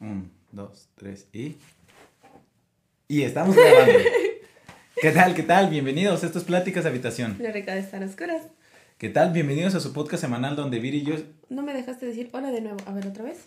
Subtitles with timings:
[0.00, 1.56] Un, dos, tres y.
[3.06, 3.98] Y estamos grabando.
[5.02, 5.34] ¿Qué tal?
[5.34, 5.68] ¿Qué tal?
[5.68, 6.24] Bienvenidos.
[6.24, 7.36] Esto es Pláticas de Habitación.
[7.38, 8.44] La rica de estar oscuras.
[8.96, 9.30] ¿Qué tal?
[9.34, 11.16] Bienvenidos a su podcast semanal donde Viri y yo.
[11.50, 12.78] No me dejaste decir hola de nuevo.
[12.86, 13.40] A ver, otra vez.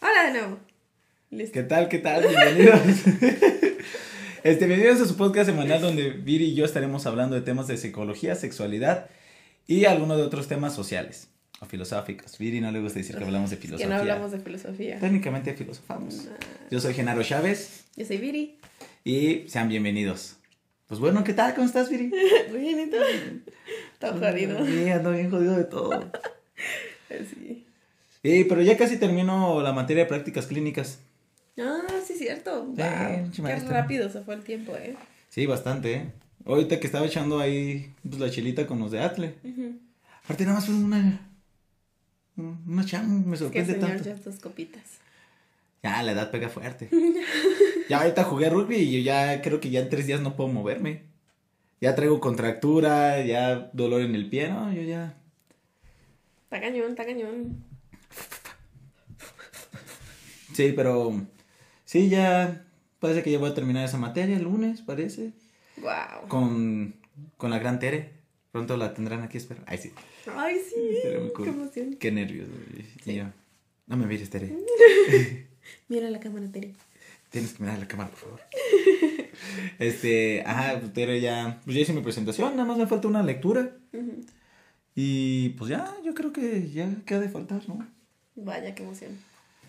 [0.00, 0.58] Hola de nuevo.
[1.28, 1.52] Listo.
[1.52, 1.90] ¿Qué tal?
[1.90, 2.26] ¿Qué tal?
[2.26, 2.80] Bienvenidos.
[4.42, 7.76] este, bienvenidos a su podcast semanal donde Viri y yo estaremos hablando de temas de
[7.76, 9.10] psicología, sexualidad
[9.66, 11.28] y algunos de otros temas sociales
[11.60, 12.38] o filosóficos.
[12.38, 13.88] Viri no le gusta decir que hablamos de Que filosofía.
[13.94, 14.98] no hablamos de filosofía.
[14.98, 16.24] Técnicamente filosofamos.
[16.26, 16.32] Nah.
[16.70, 18.58] Yo soy Genaro Chávez Yo soy Viri.
[19.04, 20.36] y sean bienvenidos.
[20.86, 21.54] Pues bueno, ¿qué tal?
[21.54, 22.12] ¿Cómo estás, Viri?
[22.50, 22.96] Muy bien, ¿y tú?
[23.92, 24.64] Está jodido.
[24.64, 26.10] Sí, ando bien jodido de todo.
[27.08, 27.64] Sí.
[28.22, 30.98] Sí, pero ya casi termino la materia de prácticas clínicas.
[31.58, 32.64] Ah, sí, cierto.
[32.64, 33.30] Wow.
[33.32, 33.80] Qué maestra.
[33.82, 34.96] rápido se fue el tiempo, ¿eh?
[35.28, 36.12] Sí, bastante, ¿eh?
[36.44, 39.34] Ahorita que estaba echando ahí pues, la chelita con los de Atle.
[40.24, 41.25] Aparte nada más fue una...
[42.36, 44.04] Una chamo, me Que sorprende señor, tanto.
[44.04, 44.82] ya dos copitas.
[45.82, 46.90] Ya, la edad pega fuerte.
[47.88, 50.48] ya ahorita jugué rugby y yo ya creo que ya en tres días no puedo
[50.50, 51.02] moverme.
[51.80, 54.72] Ya traigo contractura, ya dolor en el pie, ¿no?
[54.72, 55.14] Yo ya...
[56.44, 57.64] Está cañón, está cañón.
[60.54, 61.20] Sí, pero...
[61.84, 62.62] Sí, ya...
[62.98, 65.32] Parece que ya voy a terminar esa materia el lunes, parece.
[65.76, 66.28] Wow.
[66.28, 66.96] Con,
[67.36, 68.15] con la gran Tere.
[68.56, 69.62] Pronto la tendrán aquí, espero.
[69.66, 69.92] Ay, sí.
[70.34, 70.96] Ay, sí.
[71.02, 71.44] Sería muy cool.
[71.44, 71.96] Qué emoción.
[72.00, 72.48] Qué nervios.
[72.48, 72.86] güey.
[73.04, 73.24] Y yo,
[73.86, 74.50] no me mires, Tere.
[75.88, 76.72] Mira la cámara, Tere.
[77.28, 78.40] Tienes que mirar la cámara, por favor.
[79.78, 83.22] Este, ajá, pues, Tere ya, pues ya hice mi presentación, nada más me falta una
[83.22, 83.76] lectura.
[84.94, 87.86] Y pues ya, yo creo que ya queda de faltar, ¿no?
[88.36, 89.10] Vaya, qué emoción.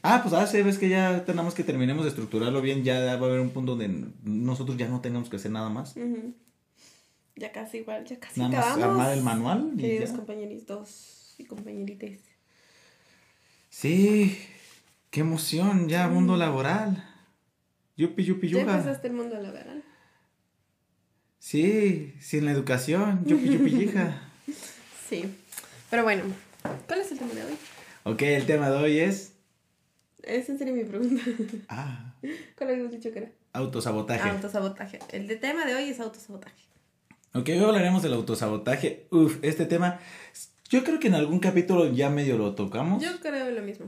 [0.02, 3.26] Ah, pues ah, sí, ves que ya tenemos que terminemos de estructurarlo bien, ya va
[3.26, 5.98] a haber un punto donde nosotros ya no tengamos que hacer nada más.
[5.98, 6.34] Ujú.
[7.38, 8.84] Ya casi igual, ya casi Nada más acabamos.
[9.00, 10.16] armar el manual y Queridos ya.
[10.16, 12.20] compañeritos y compañerites.
[13.70, 14.38] Sí,
[15.12, 17.04] qué emoción, ya mundo laboral.
[17.96, 18.78] Yupi, yupi, ¿Ya yuga.
[18.78, 19.84] empezaste el mundo laboral?
[21.40, 24.24] Sí, sin la educación, yupi, yupi, yija.
[25.08, 25.24] Sí.
[25.90, 26.24] Pero bueno,
[26.86, 27.54] ¿cuál es el tema de hoy?
[28.04, 29.32] Ok, el tema de hoy es.
[30.22, 31.24] Esa sería mi pregunta.
[31.70, 32.14] Ah,
[32.58, 33.32] ¿Cuál habíamos dicho que era?
[33.54, 34.28] autosabotaje.
[34.30, 35.00] Autosabotaje.
[35.14, 36.67] El de tema de hoy es autosabotaje.
[37.34, 39.08] Ok, hoy hablaremos del autosabotaje.
[39.12, 40.00] Uf, este tema.
[40.70, 43.04] Yo creo que en algún capítulo ya medio lo tocamos.
[43.04, 43.88] Yo creo lo mismo.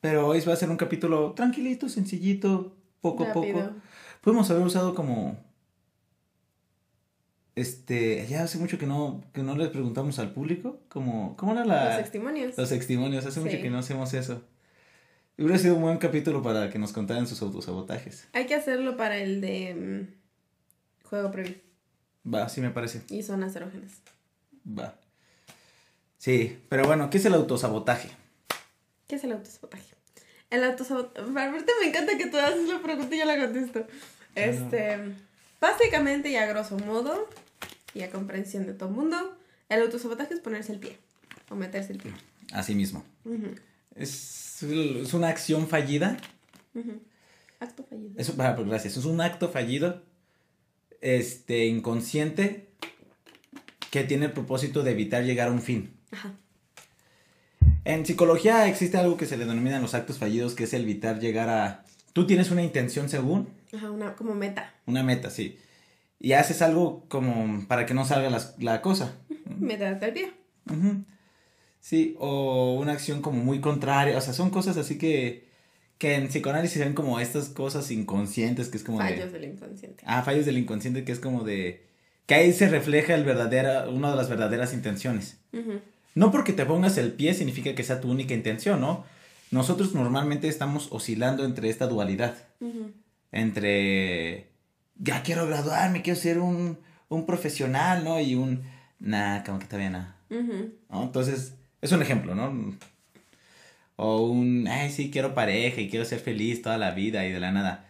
[0.00, 3.70] Pero hoy va a ser un capítulo tranquilito, sencillito, poco a poco.
[4.20, 5.36] Podemos haber usado como.
[7.56, 8.26] Este.
[8.28, 10.80] Ya hace mucho que no, que no les preguntamos al público.
[10.88, 11.88] Como, ¿Cómo era la.
[11.88, 12.56] Los testimonios.
[12.56, 14.42] Los testimonios, hace mucho que no hacemos eso.
[15.36, 18.28] Hubiera sido un buen capítulo para que nos contaran sus autosabotajes.
[18.32, 21.65] Hay que hacerlo para el de mm, juego previo
[22.32, 23.02] Va, sí me parece.
[23.08, 23.92] y zonas erógenas.
[24.66, 24.96] Va.
[26.18, 28.10] Sí, pero bueno, ¿qué es el autosabotaje?
[29.06, 29.84] ¿Qué es el autosabotaje?
[30.50, 31.20] El autosabotaje.
[31.30, 33.86] Aparte me encanta que tú haces la pregunta y yo la contesto.
[34.34, 34.98] Este.
[35.60, 37.28] Básicamente y a grosso modo,
[37.94, 39.36] y a comprensión de todo el mundo,
[39.68, 40.98] el autosabotaje es ponerse el pie.
[41.48, 42.12] O meterse el pie.
[42.52, 43.04] Así mismo.
[43.94, 46.16] Es, es una acción fallida.
[46.74, 47.00] ujú.
[47.60, 48.10] Acto fallido.
[48.16, 48.96] Es, ah, pues, gracias.
[48.96, 50.02] Es un acto fallido.
[51.00, 52.68] Este, inconsciente.
[53.90, 55.94] Que tiene el propósito de evitar llegar a un fin.
[56.10, 56.34] Ajá.
[57.84, 61.20] En psicología existe algo que se le denominan los actos fallidos, que es el evitar
[61.20, 61.84] llegar a.
[62.12, 64.74] Tú tienes una intención según, Ajá, una, como meta.
[64.86, 65.58] una meta, sí.
[66.18, 69.14] Y haces algo como para que no salga las- la cosa.
[69.58, 70.32] Meterte el pie.
[70.68, 71.04] Ujú.
[71.80, 75.46] Sí, o una acción como muy contraria, o sea, son cosas así que,
[75.98, 79.38] que en psicoanálisis se ven como estas cosas inconscientes, que es como Fallos de...
[79.38, 80.02] del inconsciente.
[80.06, 81.86] Ah, fallos del inconsciente, que es como de...
[82.26, 85.38] Que ahí se refleja el verdadera, una de las verdaderas intenciones.
[86.14, 89.04] No porque te pongas el pie significa que sea tu única intención, ¿no?
[89.50, 92.36] Nosotros normalmente estamos oscilando entre esta dualidad,
[93.32, 94.48] entre...
[94.98, 98.20] Ya quiero graduarme, quiero ser un, un profesional, ¿no?
[98.20, 98.62] Y un...
[98.98, 100.16] Nah, como que todavía nada.
[100.90, 102.74] Entonces, es un ejemplo, ¿no?
[103.96, 107.40] O un, ay, sí, quiero pareja y quiero ser feliz toda la vida y de
[107.40, 107.86] la nada.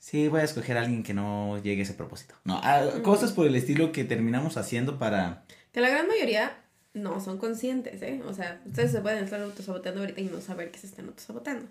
[0.00, 2.34] Sí, voy a escoger a alguien que no llegue a ese propósito.
[2.44, 5.44] No, ah, cosas por el estilo que terminamos haciendo para...
[5.72, 6.56] Que la gran mayoría
[6.94, 8.20] no son conscientes, ¿eh?
[8.26, 11.66] O sea, ustedes se pueden estar autosaboteando ahorita y no saber que se están autosaboteando.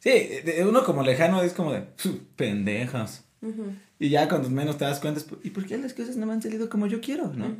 [0.00, 3.24] Sí, de- uno como lejano es como de, "Pf, pendejas.
[3.42, 3.72] Ujú.
[3.98, 6.32] Y ya cuando menos te das cuenta es, ¿y por qué las cosas no me
[6.34, 7.54] han salido como yo quiero, no?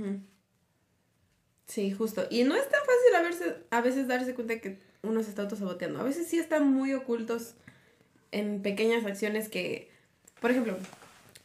[1.67, 2.27] Sí, justo.
[2.31, 5.43] Y no es tan fácil a, verse- a veces darse cuenta que uno se está
[5.43, 6.01] autosaboteando.
[6.01, 7.55] A veces sí están muy ocultos
[8.33, 9.91] en pequeñas acciones que,
[10.41, 10.77] por ejemplo,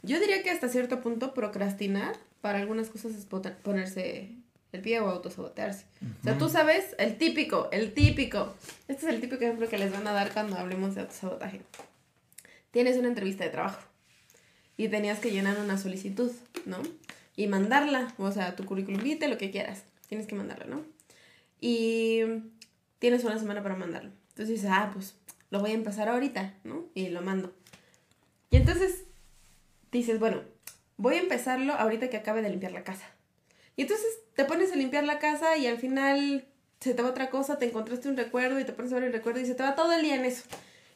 [0.04, 4.32] yo diría que hasta cierto punto procrastinar para algunas cosas es ponerse
[4.72, 5.86] el pie o autosabotearse.
[6.22, 8.56] O sea, tú sabes, el típico, el típico.
[8.88, 11.62] Este es el típico ejemplo que les van a dar cuando hablemos de autosabotaje.
[12.72, 13.82] Tienes una entrevista de trabajo
[14.78, 16.32] y tenías que llenar una solicitud,
[16.66, 16.82] ¿no?
[17.36, 19.84] Y mandarla, o sea, tu currículum vitae, lo que quieras.
[20.08, 20.84] Tienes que mandarla, ¿no?
[21.60, 22.22] Y
[23.02, 24.12] tienes una semana para mandarlo.
[24.30, 25.16] Entonces dices, ah, pues
[25.50, 26.86] lo voy a empezar ahorita, ¿no?
[26.94, 27.52] Y lo mando.
[28.52, 29.06] Y entonces
[29.92, 30.44] dices, bueno,
[30.98, 33.10] voy a empezarlo ahorita que acabe de limpiar la casa.
[33.76, 36.46] Y entonces te pones a limpiar la casa y al final
[36.80, 39.14] se te va otra cosa, te encontraste un recuerdo y te pones a ver el
[39.14, 40.44] recuerdo y se te va todo el día en eso.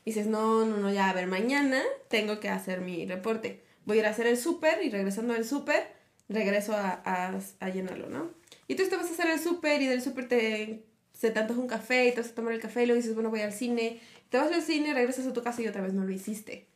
[0.06, 3.63] Y dices, no, no, no, ya, a ver, mañana tengo que hacer mi reporte.
[3.86, 5.88] Voy a ir a hacer el súper y regresando del súper,
[6.30, 8.31] regreso a, a, llenarlo, ¿no?
[8.68, 11.59] Y tú te vas a hacer el súper y del súper te, se te antoja
[11.59, 13.53] un café y te vas a tomar el café y luego dices, bueno, voy al
[13.53, 14.01] cine.
[14.29, 16.67] Te vas al cine, regresas a tu casa y otra vez no lo hiciste.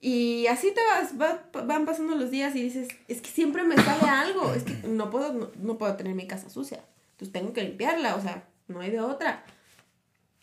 [0.00, 4.08] Y así te vas, van pasando los días y dices, es que siempre me sale
[4.08, 8.16] algo, es que no puedo, no, puedo tener mi casa sucia, entonces tengo que limpiarla,
[8.16, 9.44] o sea, no hay de otra.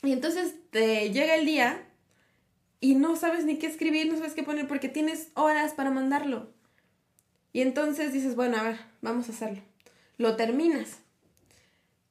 [0.03, 1.83] Y entonces te llega el día
[2.79, 6.51] y no sabes ni qué escribir, no sabes qué poner porque tienes horas para mandarlo.
[7.51, 9.63] Y entonces dices, bueno, a ver, vamos a hacerlo.
[10.19, 10.99] Lo terminas.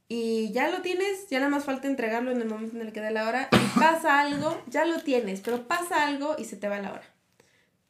[0.09, 3.01] Y ya lo tienes, ya nada más falta entregarlo en el momento en el que
[3.01, 3.49] dé la hora.
[3.53, 7.17] Y pasa algo, ya lo tienes, pero pasa algo y se te va la hora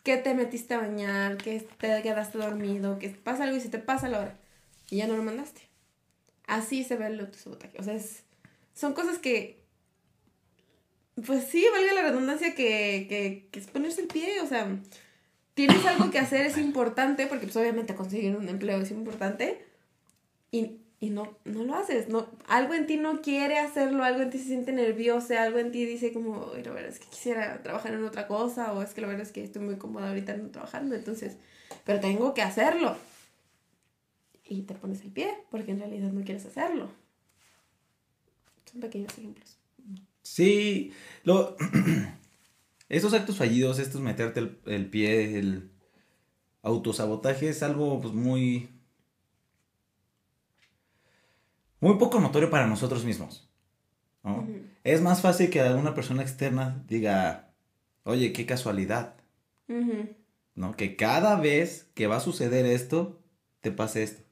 [0.06, 3.80] que te metiste a bañar, que te quedaste dormido, que pasa algo y se te
[3.80, 4.38] pasa la hora
[4.88, 5.62] y ya no lo mandaste.
[6.46, 7.76] Así se ve el autosabotaje.
[7.80, 8.22] O sea, es,
[8.72, 9.64] son cosas que,
[11.26, 14.40] pues sí, valga la redundancia, que, que, que es ponerse el pie.
[14.42, 14.68] O sea,
[15.54, 19.66] tienes algo que hacer, es importante, porque pues obviamente conseguir un empleo es importante.
[20.52, 24.30] Y y no, no lo haces, no, algo en ti no quiere hacerlo, algo en
[24.30, 27.92] ti se siente nervioso, algo en ti dice como, la verdad es que quisiera trabajar
[27.92, 30.48] en otra cosa, o es que la verdad es que estoy muy cómoda ahorita no
[30.48, 31.36] trabajando, entonces,
[31.84, 32.96] pero tengo que hacerlo.
[34.48, 36.90] Y te pones el pie, porque en realidad no quieres hacerlo.
[38.70, 39.58] Son pequeños ejemplos.
[40.22, 40.92] Sí,
[41.24, 41.56] lo,
[42.88, 45.70] estos actos fallidos, estos meterte el, el pie, el
[46.62, 48.75] autosabotaje es algo pues muy
[51.86, 53.48] muy poco notorio para nosotros mismos.
[54.82, 57.52] Es más fácil que una persona externa diga,
[58.02, 59.14] oye, qué casualidad.
[60.54, 60.76] ¿No?
[60.76, 63.20] Que cada vez que va a suceder esto,
[63.60, 64.22] te pase esto.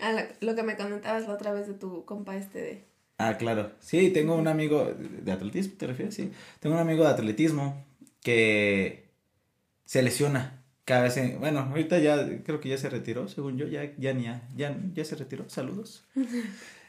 [0.00, 2.84] Ah, lo que me comentabas la otra vez de tu compa este de...
[3.18, 3.72] Ah, claro.
[3.80, 6.14] Sí, tengo un amigo de atletismo, ¿te refieres?
[6.14, 6.30] Sí.
[6.60, 7.84] Tengo un amigo de atletismo
[8.22, 9.10] que
[9.84, 10.57] se lesiona
[10.88, 11.38] cada vez.
[11.38, 14.12] bueno, ahorita ya creo que ya se retiró, según yo, ya, ya,
[14.56, 15.48] ya, ya se retiró.
[15.48, 16.04] Saludos.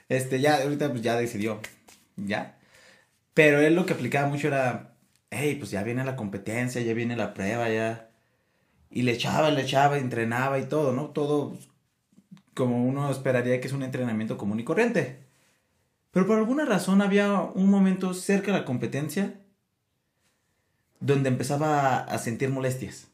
[0.08, 1.60] Este, ya, ahorita pues ya decidió,
[2.16, 2.58] ya.
[3.36, 4.96] Pero él lo que aplicaba mucho era,
[5.30, 8.10] hey, pues ya viene la competencia, ya viene la prueba, ya.
[8.90, 11.10] Y le echaba, le echaba, entrenaba y todo, ¿no?
[11.12, 11.60] Todo
[12.56, 15.20] como uno esperaría que es un entrenamiento común y corriente.
[16.10, 19.40] Pero por alguna razón había un momento cerca de la competencia
[21.00, 23.09] donde empezaba a sentir molestias.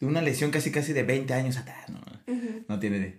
[0.00, 2.00] De una lesión casi casi de 20 años atrás, ¿no?
[2.68, 3.18] No tiene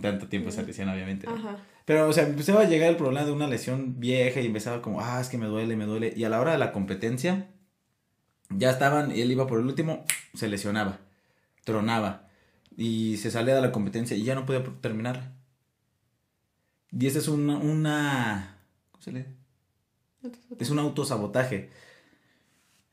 [0.00, 1.26] tanto tiempo esa lesión, obviamente.
[1.84, 5.00] Pero, o sea, empezaba a llegar el problema de una lesión vieja y empezaba como,
[5.00, 6.12] ah, es que me duele, me duele.
[6.16, 7.48] Y a la hora de la competencia,
[8.50, 10.04] ya estaban, y él iba por el último,
[10.34, 11.00] se lesionaba,
[11.64, 12.28] tronaba.
[12.76, 15.32] Y se salía de la competencia y ya no podía terminarla.
[16.92, 18.58] Y ese es una, una
[18.90, 19.26] ¿cómo se?
[20.58, 21.70] Es un autosabotaje.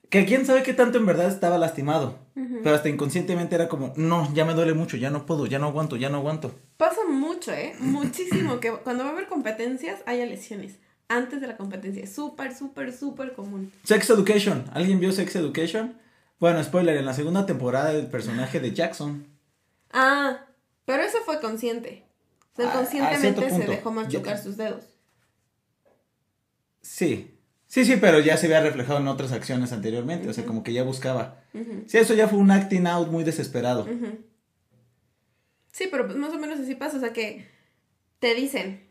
[0.10, 2.20] Que quién sabe qué tanto en verdad estaba lastimado.
[2.64, 5.68] Pero hasta inconscientemente era como, no, ya me duele mucho, ya no puedo, ya no
[5.68, 6.54] aguanto, ya no aguanto.
[6.78, 7.76] Pasa mucho, ¿eh?
[7.80, 8.60] Muchísimo.
[8.60, 10.76] que cuando va a haber competencias haya lesiones.
[11.10, 12.06] Antes de la competencia.
[12.06, 13.72] Súper, súper, súper común.
[13.84, 14.66] Sex Education.
[14.74, 15.98] ¿Alguien vio Sex Education?
[16.40, 19.26] Bueno, spoiler, en la segunda temporada el personaje de Jackson.
[19.92, 20.46] Ah,
[20.86, 22.06] pero eso fue consciente.
[22.54, 24.84] O sea, conscientemente se dejó machucar sus dedos.
[26.82, 27.37] Sí,
[27.68, 30.74] Sí, sí, pero ya se había reflejado en otras acciones anteriormente, o sea, como que
[30.74, 31.44] ya buscaba.
[31.86, 33.86] Sí, eso ya fue un acting out muy desesperado.
[35.72, 37.46] Sí, pero pues más o menos así pasa, o sea, que
[38.20, 38.88] te dicen,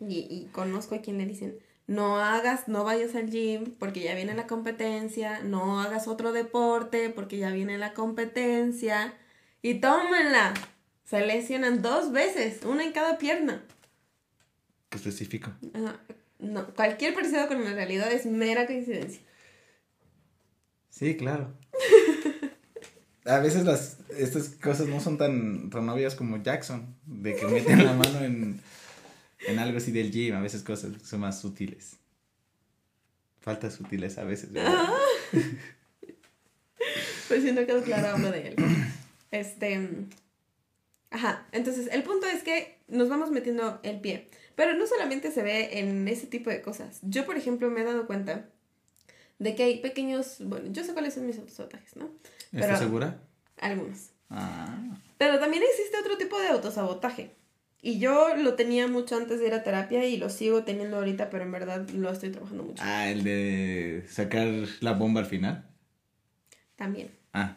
[0.00, 4.14] y, y conozco a quien le dicen, no hagas, no vayas al gym porque ya
[4.14, 9.14] viene la competencia, no hagas otro deporte porque ya viene la competencia,
[9.62, 10.54] y tómenla.
[11.04, 13.64] Se lesionan dos veces, una en cada pierna.
[14.88, 15.50] Qué específico.
[16.42, 19.22] No, cualquier parecido con la realidad es mera coincidencia.
[20.90, 21.54] Sí, claro.
[23.24, 27.84] A veces las, estas cosas no son tan, tan obvias como Jackson, de que meten
[27.84, 28.60] la mano en,
[29.46, 31.96] en algo así del gym, a veces cosas son más sutiles.
[33.40, 34.88] Falta sutiles a veces, ¿verdad?
[37.28, 38.56] pues si no quedó claro, hablo de él.
[39.30, 40.08] Este,
[41.12, 44.28] Ajá, entonces el punto es que nos vamos metiendo el pie.
[44.54, 47.00] Pero no solamente se ve en ese tipo de cosas.
[47.02, 48.46] Yo, por ejemplo, me he dado cuenta
[49.38, 52.10] de que hay pequeños, bueno, yo sé cuáles son mis autosabotajes, ¿no?
[52.52, 53.20] ¿Estás segura?
[53.58, 54.10] Algunos.
[54.30, 54.78] Ah.
[55.18, 57.30] Pero también existe otro tipo de autosabotaje.
[57.84, 61.30] Y yo lo tenía mucho antes de ir a terapia y lo sigo teniendo ahorita,
[61.30, 62.82] pero en verdad lo estoy trabajando mucho.
[62.86, 64.46] Ah, el de sacar
[64.80, 65.66] la bomba al final.
[66.76, 67.10] También.
[67.32, 67.56] Ah.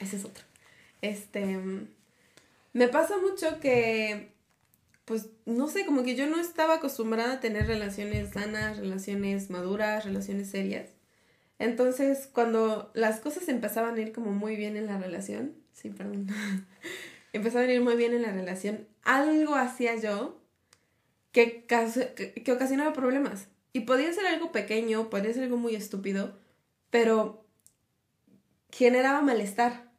[0.00, 0.44] Ese es otro.
[1.00, 1.58] Este.
[2.74, 4.31] Me pasa mucho que.
[5.12, 10.06] Pues no sé, como que yo no estaba acostumbrada a tener relaciones sanas, relaciones maduras,
[10.06, 10.88] relaciones serias.
[11.58, 16.28] Entonces, cuando las cosas empezaban a ir como muy bien en la relación, sí, perdón,
[17.34, 20.40] empezaban a ir muy bien en la relación, algo hacía yo
[21.30, 23.48] que, que, ocasionaba problemas.
[23.74, 26.38] Y podía ser algo pequeño, podía ser algo muy estúpido,
[26.88, 27.44] pero
[28.70, 29.92] generaba malestar.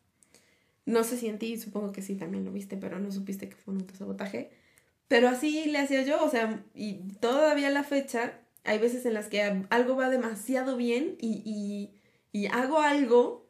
[0.88, 3.76] No sé si en supongo que sí, también lo viste, pero no supiste que fue
[3.76, 4.63] un autosabotaje.
[5.08, 9.28] Pero así le hacía yo, o sea, y todavía la fecha, hay veces en las
[9.28, 12.02] que algo va demasiado bien y, y,
[12.38, 13.48] y hago algo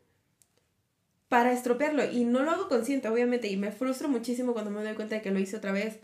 [1.30, 2.04] para estropearlo.
[2.12, 5.22] Y no lo hago consciente, obviamente, y me frustro muchísimo cuando me doy cuenta de
[5.22, 6.00] que lo hice otra vez.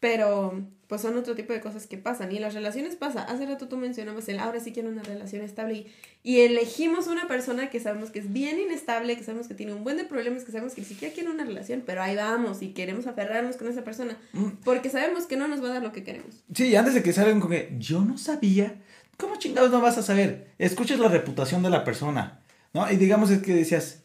[0.00, 2.30] Pero, pues son otro tipo de cosas que pasan.
[2.30, 3.22] Y en las relaciones pasa.
[3.22, 5.86] Hace rato tú mencionabas el ahora sí quiero una relación estable.
[6.22, 9.82] Y, elegimos una persona que sabemos que es bien inestable, que sabemos que tiene un
[9.82, 12.68] buen de problemas, que sabemos que ni siquiera quiere una relación, pero ahí vamos y
[12.68, 14.18] queremos aferrarnos con esa persona.
[14.32, 14.48] Mm.
[14.64, 16.44] Porque sabemos que no nos va a dar lo que queremos.
[16.54, 18.76] Sí, antes de que salgan con que yo no sabía.
[19.16, 20.52] ¿Cómo chingados no vas a saber?
[20.58, 22.40] Escuchas la reputación de la persona.
[22.74, 22.90] ¿No?
[22.90, 24.02] Y digamos es que decías,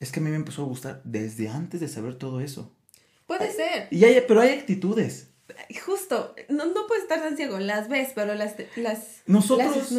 [0.00, 2.75] es que a mí me empezó a gustar desde antes de saber todo eso.
[3.26, 3.88] Puede ser.
[3.90, 5.30] Y hay, pero hay actitudes.
[5.84, 8.54] Justo, no, no puedes estar tan ciego, las ves, pero las...
[8.76, 9.92] las nosotros,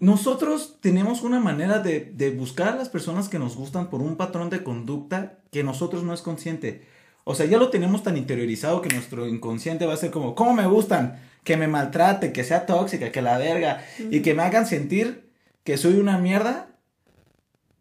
[0.00, 4.16] nosotros tenemos una manera de, de buscar a las personas que nos gustan por un
[4.16, 6.86] patrón de conducta que nosotros no es consciente.
[7.24, 10.54] O sea, ya lo tenemos tan interiorizado que nuestro inconsciente va a ser como, ¿cómo
[10.54, 11.20] me gustan?
[11.44, 15.30] Que me maltrate, que sea tóxica, que la verga, y que me hagan sentir
[15.64, 16.68] que soy una mierda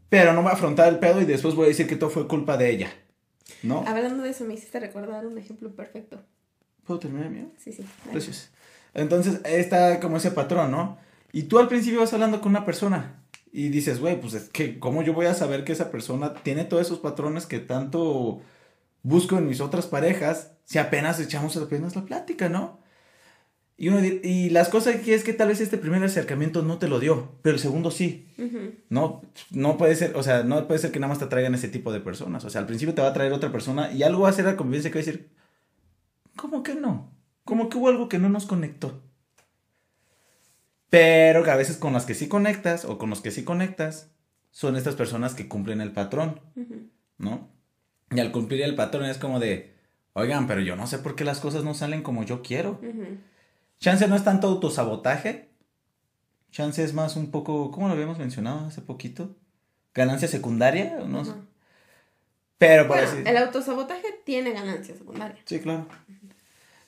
[0.10, 2.28] pero no voy a afrontar el pedo y después voy a decir que todo fue
[2.28, 2.94] culpa de ella.
[3.64, 3.84] ¿No?
[3.88, 6.22] Hablando de eso, me hiciste recordar un ejemplo perfecto.
[6.86, 7.52] ¿Puedo terminar mío?
[7.58, 7.86] Sí, sí.
[8.12, 8.52] Gracias.
[8.94, 10.98] Entonces, está como ese patrón, ¿no?
[11.32, 14.80] Y tú al principio vas hablando con una persona y dices, güey, pues es que,
[14.80, 18.42] ¿cómo yo voy a saber que esa persona tiene todos esos patrones que tanto
[19.04, 22.80] busco en mis otras parejas si apenas echamos apenas la plática, ¿no?
[23.80, 26.88] Y, uno, y las cosas aquí es que tal vez este primer acercamiento no te
[26.88, 28.28] lo dio, pero el segundo sí.
[28.90, 31.68] No, no puede ser, o sea, no puede ser que nada más te traigan ese
[31.68, 32.44] tipo de personas.
[32.44, 34.46] O sea, al principio te va a traer otra persona y algo va a ser
[34.46, 35.30] la convivencia que va a decir,
[36.36, 37.12] ¿cómo que no?
[37.44, 39.04] ¿Cómo que hubo algo que no nos conectó?
[40.90, 44.10] Pero que a veces con las que sí conectas o con los que sí conectas
[44.50, 46.42] son estas personas que cumplen el patrón,
[47.20, 47.48] ¿no?
[48.10, 49.76] Y al cumplir el patrón es como de,
[50.14, 52.82] oigan, pero yo no sé por qué las cosas no salen como yo quiero.
[53.80, 55.50] Chance no es tanto autosabotaje.
[56.52, 59.36] Chance es más un poco, ¿cómo lo habíamos mencionado hace poquito?
[59.94, 61.34] Ganancia secundaria, no sé.
[62.58, 65.40] Pero por bueno, El autosabotaje tiene ganancia secundaria.
[65.46, 65.88] Sí, claro.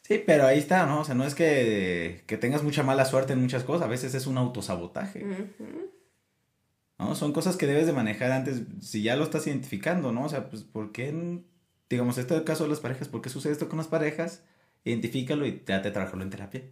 [0.02, 1.02] Sí, pero ahí está, ¿no?
[1.02, 4.16] O sea, no es que, que tengas mucha mala suerte en muchas cosas, a veces
[4.16, 5.24] es un autosabotaje.
[6.98, 7.14] ¿No?
[7.14, 10.26] Son cosas que debes de manejar antes, si ya lo estás identificando, ¿no?
[10.26, 11.44] O sea, pues, ¿por qué,
[11.90, 14.42] digamos, este caso de las parejas, ¿por qué sucede esto con las parejas?
[14.84, 16.64] Identifícalo y trate de trabajarlo en terapia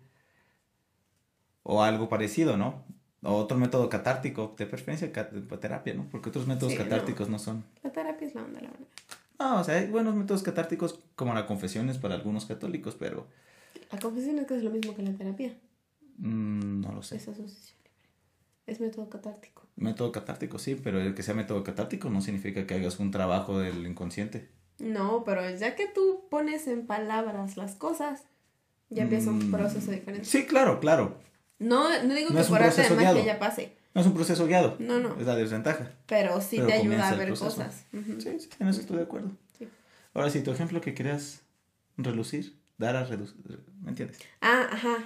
[1.69, 2.85] o algo parecido, ¿no?
[3.23, 6.07] O otro método catártico, de preferencia terapia, ¿no?
[6.09, 7.39] Porque otros métodos catárticos no.
[7.39, 7.63] son.
[7.83, 8.87] La terapia es la onda, la verdad.
[9.37, 13.27] No, o sea, hay buenos métodos catárticos como la confesión es para algunos católicos, pero...
[13.91, 15.57] La confesión es que es lo mismo que la terapia.
[16.17, 17.17] Mm, no lo sé.
[17.17, 17.77] Es asociación
[18.65, 19.63] Es método catártico.
[19.75, 23.59] Método catártico, sí, pero el que sea método catártico no significa que hagas un trabajo
[23.59, 24.47] del inconsciente.
[24.79, 28.23] No, pero ya que tú pones en palabras las cosas,
[28.89, 30.25] ya empieza un mm, proceso diferente.
[30.25, 31.27] Sí, claro, claro.
[31.59, 33.73] No, no digo que por arte de magia ya pase.
[33.93, 34.75] No es un proceso guiado.
[34.79, 35.19] No, no.
[35.19, 35.91] Es la desventaja.
[36.05, 37.85] Pero sí te ayuda a ver cosas.
[37.91, 39.31] Sí, sí, en eso estoy de acuerdo.
[40.13, 41.41] Ahora sí, tu ejemplo que querías
[41.97, 43.35] relucir, dar a reducir,
[43.81, 44.19] ¿me entiendes?
[44.41, 44.97] Ah, ajá.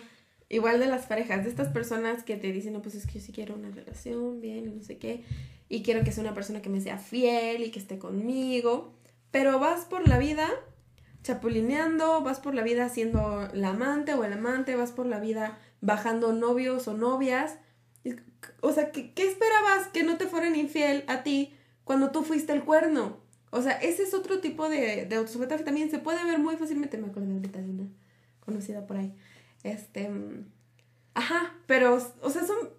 [0.49, 3.25] Igual de las parejas, de estas personas que te dicen, no, pues es que yo
[3.25, 5.23] sí quiero una relación, bien, y no sé qué,
[5.69, 8.93] y quiero que sea una persona que me sea fiel y que esté conmigo,
[9.31, 10.49] pero vas por la vida
[11.23, 15.57] chapulineando, vas por la vida siendo la amante o el amante, vas por la vida
[15.81, 17.57] bajando novios o novias.
[18.61, 22.63] O sea, ¿qué, esperabas que no te fueran infiel a ti cuando tú fuiste el
[22.63, 23.19] cuerno?
[23.49, 25.91] O sea, ese es otro tipo de, de autosabotaje también.
[25.91, 26.97] Se puede ver muy fácilmente.
[26.97, 27.89] Me acuerdo ahorita de una
[28.39, 29.13] conocida por ahí.
[29.63, 30.09] Este.
[31.13, 32.69] Ajá, pero, o sea, son.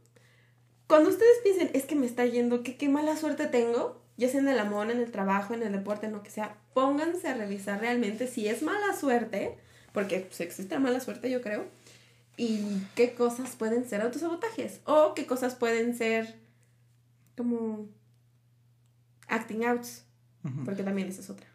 [0.87, 4.03] Cuando ustedes piensen, es que me está yendo, que qué mala suerte tengo.
[4.17, 6.59] ya sea en el amor, en el trabajo, en el deporte, en lo que sea,
[6.75, 9.57] pónganse a revisar realmente si es mala suerte,
[9.93, 11.65] porque pues, existe mala suerte, yo creo,
[12.37, 16.39] y qué cosas pueden ser autosabotajes, o qué cosas pueden ser
[17.37, 17.89] como
[19.29, 20.05] acting outs,
[20.65, 21.47] porque también esa es otra.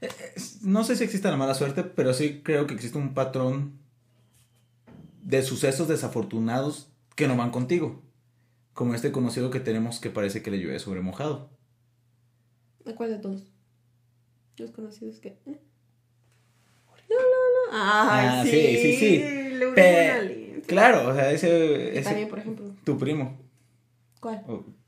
[0.00, 3.14] Eh, eh, no sé si existe la mala suerte, pero sí creo que existe un
[3.14, 3.78] patrón
[5.22, 8.02] de sucesos desafortunados que no van contigo.
[8.72, 11.48] Como este conocido que tenemos que parece que le llueve sobre mojado.
[12.86, 13.44] ¿A cuál de todos?
[14.56, 15.28] Los conocidos que.
[15.28, 15.60] ¿eh?
[17.08, 17.72] No, no, no.
[17.72, 19.43] ah, sí, sí, sí.
[20.66, 21.98] Claro, o sea, ese.
[21.98, 22.66] ese También, por ejemplo.
[22.84, 23.36] Tu primo.
[24.20, 24.42] ¿Cuál?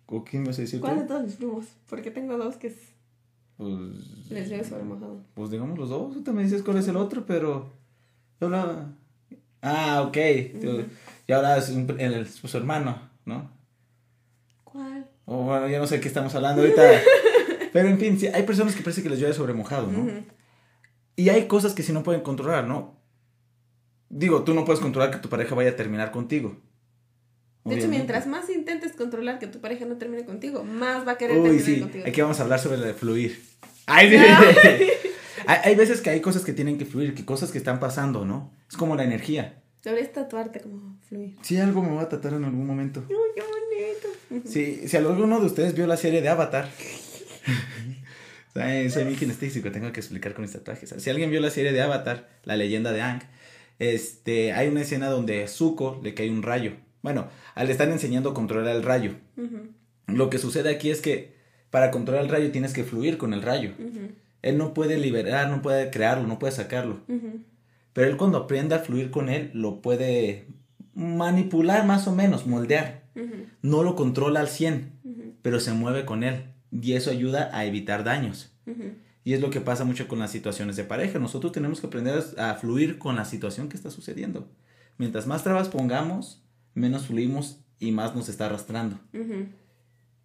[0.07, 1.67] ¿O, quién vas a decir ¿Cuál de todos mis primos?
[1.89, 2.77] Porque tengo dos que es.
[3.57, 4.31] Pues.
[4.31, 5.21] Les llueve sobre mojado.
[5.35, 6.15] Pues digamos los dos.
[6.15, 7.73] Tú también dices cuál es el otro, pero.
[8.41, 8.95] Yo no.
[9.63, 10.17] Ah, ok.
[11.27, 13.51] Y ahora es un, el, su hermano, ¿no?
[14.65, 15.09] ¿Cuál?
[15.25, 16.83] O bueno, ya no sé de qué estamos hablando ahorita.
[17.73, 20.09] pero en fin, sí, hay personas que parece que les llueve sobre mojado, ¿no?
[21.17, 22.96] Y hay cosas que sí no pueden controlar, ¿no?
[24.09, 26.57] Digo, tú no puedes controlar que tu pareja vaya a terminar contigo.
[27.65, 31.19] De hecho, mientras más intentes controlar que tu pareja no termine contigo, más va a
[31.19, 31.81] querer Uy, sí.
[31.81, 32.05] contigo.
[32.07, 33.43] Aquí vamos a hablar sobre lo de fluir.
[33.87, 34.17] Ay, sí.
[35.47, 38.53] hay, veces que hay cosas que tienen que fluir, que cosas que están pasando, ¿no?
[38.71, 39.63] Es como la energía.
[39.83, 41.35] Deberías tatuarte como fluir.
[41.43, 43.05] Sí, algo me voy a tatuar en algún momento.
[43.09, 43.59] Uy, qué bonito.
[44.49, 46.69] Sí, si alguno de ustedes vio la serie de Avatar.
[48.91, 50.95] soy muy kinestésico, tengo que explicar con mis tatuajes.
[50.97, 53.23] Si alguien vio la serie de Avatar, la leyenda de Ang,
[53.79, 56.73] este, hay una escena donde Zuko le cae un rayo.
[57.03, 59.13] Bueno, le están enseñando a controlar el rayo.
[60.07, 61.37] Lo que sucede aquí es que
[61.71, 63.73] para controlar el rayo tienes que fluir con el rayo.
[64.43, 67.01] Él no puede liberar, no puede crearlo, no puede sacarlo.
[67.93, 70.47] Pero él cuando aprende a fluir con él, lo puede
[70.95, 73.03] manipular más o menos, moldear.
[73.63, 76.45] No lo controla al 100, pero se mueve con él.
[76.73, 78.53] Y eso ayuda a evitar daños.
[79.27, 81.19] Y es lo que pasa mucho con las situaciones de pareja.
[81.19, 84.49] Nosotros tenemos que aprender a fluir con la situación que está sucediendo.
[84.99, 89.01] Mientras más trabas pongamos, menos fluimos y más nos está arrastrando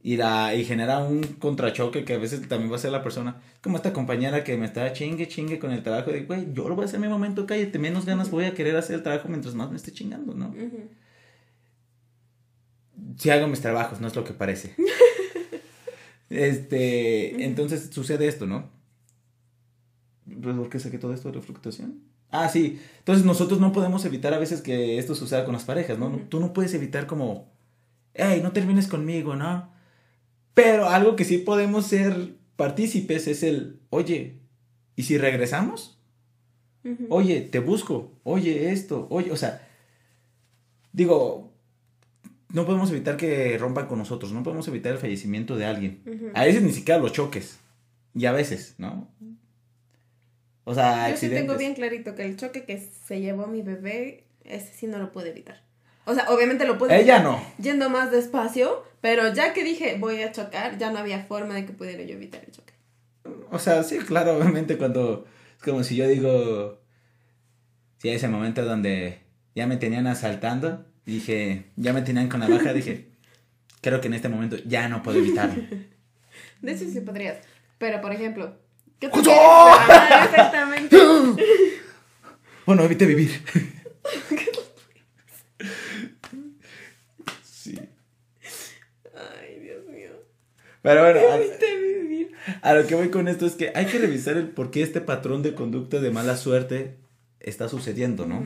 [0.04, 3.42] y, la, y genera un contrachoque que a veces también va a ser la persona,
[3.62, 6.76] como esta compañera que me está chingue, chingue con el trabajo, de, güey, yo lo
[6.76, 9.28] voy a hacer en mi momento, cállate, menos ganas voy a querer hacer el trabajo
[9.30, 10.54] mientras más me esté chingando, ¿no?
[13.18, 14.76] Si hago mis trabajos, no es lo que parece.
[16.30, 18.81] este, entonces sucede esto, ¿no?
[20.26, 21.42] Pues, ¿Por qué saqué todo esto de?
[22.30, 22.80] Ah, sí.
[23.00, 26.10] Entonces nosotros no podemos evitar a veces que esto suceda con las parejas, ¿no?
[26.30, 27.52] Tú no puedes evitar como,
[28.14, 29.70] hey, no termines conmigo, ¿no?
[30.54, 34.40] Pero algo que sí podemos ser partícipes es el, oye,
[34.96, 35.98] ¿y si regresamos?
[37.10, 39.68] Oye, te busco, oye esto, oye, o sea,
[40.94, 41.54] digo,
[42.50, 46.32] no podemos evitar que rompan con nosotros, no podemos evitar el fallecimiento de alguien.
[46.34, 47.60] A veces ni siquiera los choques,
[48.16, 49.08] y a veces, ¿no?
[50.64, 54.24] O sea, Yo sí tengo bien clarito que el choque que se llevó mi bebé,
[54.44, 55.62] ese sí no lo pude evitar.
[56.06, 57.44] O sea, obviamente lo pude Ella no.
[57.60, 61.66] Yendo más despacio, pero ya que dije voy a chocar, ya no había forma de
[61.66, 62.74] que pudiera yo evitar el choque.
[63.52, 65.26] O sea, sí, claro, obviamente cuando.
[65.58, 66.80] Es como si yo digo.
[68.00, 69.20] Si hay ese momento donde
[69.54, 73.10] ya me tenían asaltando, dije, ya me tenían con la baja, dije,
[73.82, 75.62] creo que en este momento ya no puedo evitarlo.
[76.62, 77.38] De hecho, sí podrías.
[77.78, 78.56] Pero, por ejemplo,
[79.02, 80.96] ¿qué te ah, Exactamente.
[82.66, 83.44] bueno, evite vivir.
[90.84, 91.20] Pero bueno,
[92.64, 95.00] a, lo que voy con esto es que hay que revisar el por qué este
[95.00, 96.98] patrón de conducta de mala suerte
[97.40, 98.44] está sucediendo, ¿no?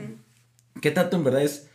[0.82, 1.70] ¿Qué tanto en verdad es,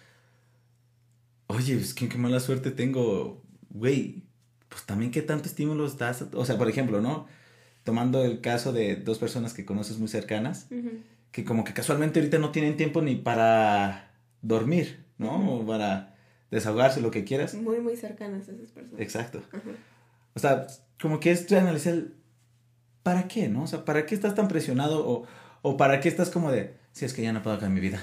[1.48, 3.41] oye, es que qué mala suerte tengo,
[3.72, 4.22] güey,
[4.70, 7.28] pues también qué tanto estímulo estás, o sea, por ejemplo, ¿no?
[7.84, 10.67] Tomando el caso de dos personas que conoces muy cercanas,
[11.32, 15.56] que como que casualmente ahorita no tienen tiempo ni para dormir, ¿no?
[15.56, 16.15] O para
[16.52, 17.54] desahogarse, lo que quieras.
[17.56, 19.02] Muy, muy cercanas esas personas.
[19.02, 19.41] Exacto.
[20.34, 20.67] O sea,
[21.02, 22.04] como que es analizar,
[23.04, 23.63] ¿para qué, no?
[23.63, 25.26] O sea, ¿para qué estás tan presionado o,
[25.62, 28.02] o para qué estás como de, si es que ya no puedo en mi vida?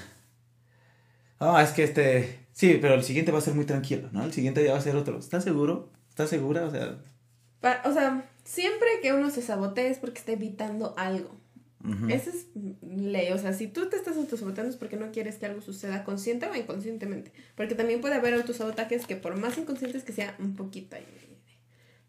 [1.39, 4.23] Ah, es que este, sí, pero el siguiente va a ser muy tranquilo, ¿no?
[4.23, 5.19] El siguiente ya va a ser otro.
[5.19, 5.89] ¿Estás seguro?
[6.09, 6.65] ¿Estás segura?
[6.65, 6.97] O sea...
[7.85, 11.37] o sea, siempre que uno se sabotee es porque está evitando algo.
[12.09, 12.47] Esa es
[12.81, 13.31] ley.
[13.31, 16.45] O sea, si tú te estás autosaboteando es porque no quieres que algo suceda consciente
[16.45, 17.31] o inconscientemente.
[17.55, 21.05] Porque también puede haber autosabotajes que por más inconscientes que sea, un poquito ahí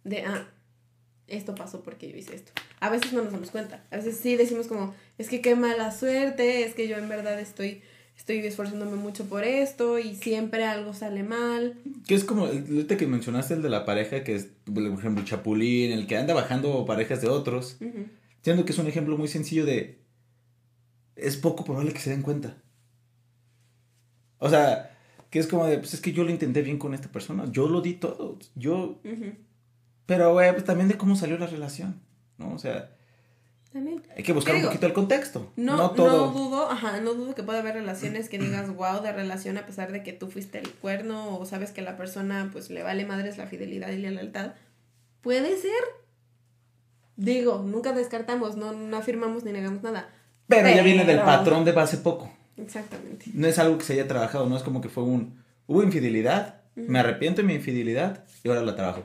[0.04, 0.48] de, ah,
[1.26, 2.52] esto pasó porque yo hice esto.
[2.80, 3.84] A veces no nos damos cuenta.
[3.90, 7.38] A veces sí decimos como, es que qué mala suerte, es que yo en verdad
[7.38, 7.82] estoy
[8.20, 11.74] estoy esforzándome mucho por esto y siempre algo sale mal.
[12.06, 15.90] Que es como, ahorita que mencionaste el de la pareja, que es, por ejemplo, Chapulín,
[15.90, 17.78] el que anda bajando parejas de otros.
[18.42, 20.00] Siendo que es un ejemplo muy sencillo de,
[21.16, 22.59] es poco probable que se den cuenta.
[24.38, 24.96] O sea,
[25.30, 27.68] que es como de, pues es que yo lo intenté bien con esta persona, yo
[27.68, 29.00] lo di todo, yo...
[30.04, 32.00] Pero, güey, pues también de cómo salió la relación,
[32.37, 32.52] ¿no?
[32.52, 32.96] O sea...
[33.72, 34.02] También.
[34.16, 35.52] Hay que buscar un poquito el contexto.
[35.56, 36.26] No, no, todo.
[36.26, 39.66] no dudo, ajá, no dudo que pueda haber relaciones que digas, wow, de relación a
[39.66, 43.06] pesar de que tú fuiste el cuerno o sabes que la persona pues le vale
[43.06, 44.54] madres la fidelidad y la lealtad.
[45.20, 45.83] Puede ser.
[47.16, 50.09] Digo, nunca descartamos, no, no afirmamos ni negamos nada.
[50.48, 52.33] Pero, ya viene del patrón de base poco.
[52.56, 53.26] Exactamente.
[53.35, 56.62] No es algo que se haya trabajado, no es como que fue un, hubo infidelidad,
[56.74, 59.04] me arrepiento de mi infidelidad y ahora la trabajo.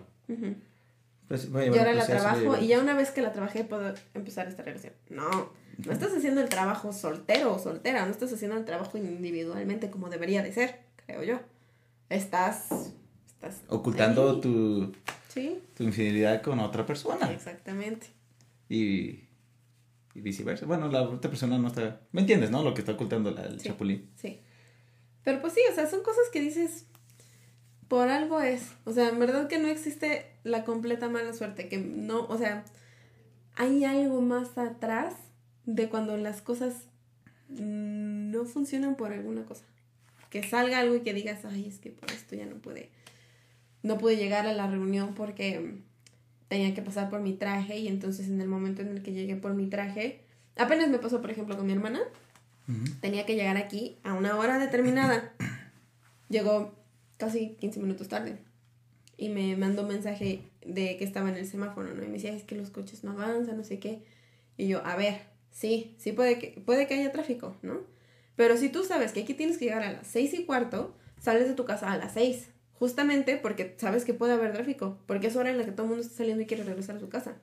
[1.27, 4.63] Pues, y ahora la trabajo y ya una vez que la trabajé puedo empezar esta
[4.63, 4.93] relación.
[5.09, 5.51] No,
[5.83, 10.09] no estás haciendo el trabajo soltero o soltera, no estás haciendo el trabajo individualmente como
[10.09, 11.39] debería de ser, creo yo.
[12.09, 12.67] Estás...
[13.27, 14.93] estás Ocultando tu,
[15.29, 15.63] ¿Sí?
[15.75, 17.31] tu infidelidad con otra persona.
[17.31, 18.07] Exactamente.
[18.69, 19.25] Y
[20.15, 20.65] y viceversa.
[20.65, 22.01] Bueno, la otra persona no está...
[22.13, 22.63] ¿Me entiendes, no?
[22.63, 24.09] Lo que está ocultando la, el chapulín.
[24.15, 24.39] Sí.
[25.23, 26.85] Pero pues sí, o sea, son cosas que dices,
[27.89, 28.71] por algo es.
[28.85, 32.63] O sea, en verdad que no existe la completa mala suerte, que no, o sea,
[33.55, 35.15] hay algo más atrás
[35.65, 36.83] de cuando las cosas
[37.49, 39.65] no funcionan por alguna cosa.
[40.29, 42.91] Que salga algo y que digas, ay, es que por esto ya no puede,
[43.81, 45.79] no pude llegar a la reunión porque
[46.47, 49.35] tenía que pasar por mi traje y entonces en el momento en el que llegué
[49.35, 50.21] por mi traje,
[50.57, 52.01] apenas me pasó por ejemplo con mi hermana,
[53.01, 55.33] tenía que llegar aquí a una hora determinada.
[56.29, 56.75] Llegó
[57.17, 58.44] casi 15 minutos tarde
[59.17, 62.03] y me mandó un mensaje de que estaba en el semáforo, ¿no?
[62.03, 64.03] Y me decía, es que los coches no avanzan, no sé qué.
[64.57, 67.81] Y yo, a ver, sí, sí puede que, puede que haya tráfico, ¿no?
[68.35, 71.47] Pero si tú sabes que aquí tienes que llegar a las seis y cuarto, sales
[71.47, 72.49] de tu casa a las seis.
[72.73, 75.89] Justamente porque sabes que puede haber tráfico, porque es hora en la que todo el
[75.89, 77.37] mundo está saliendo y quiere regresar a su casa.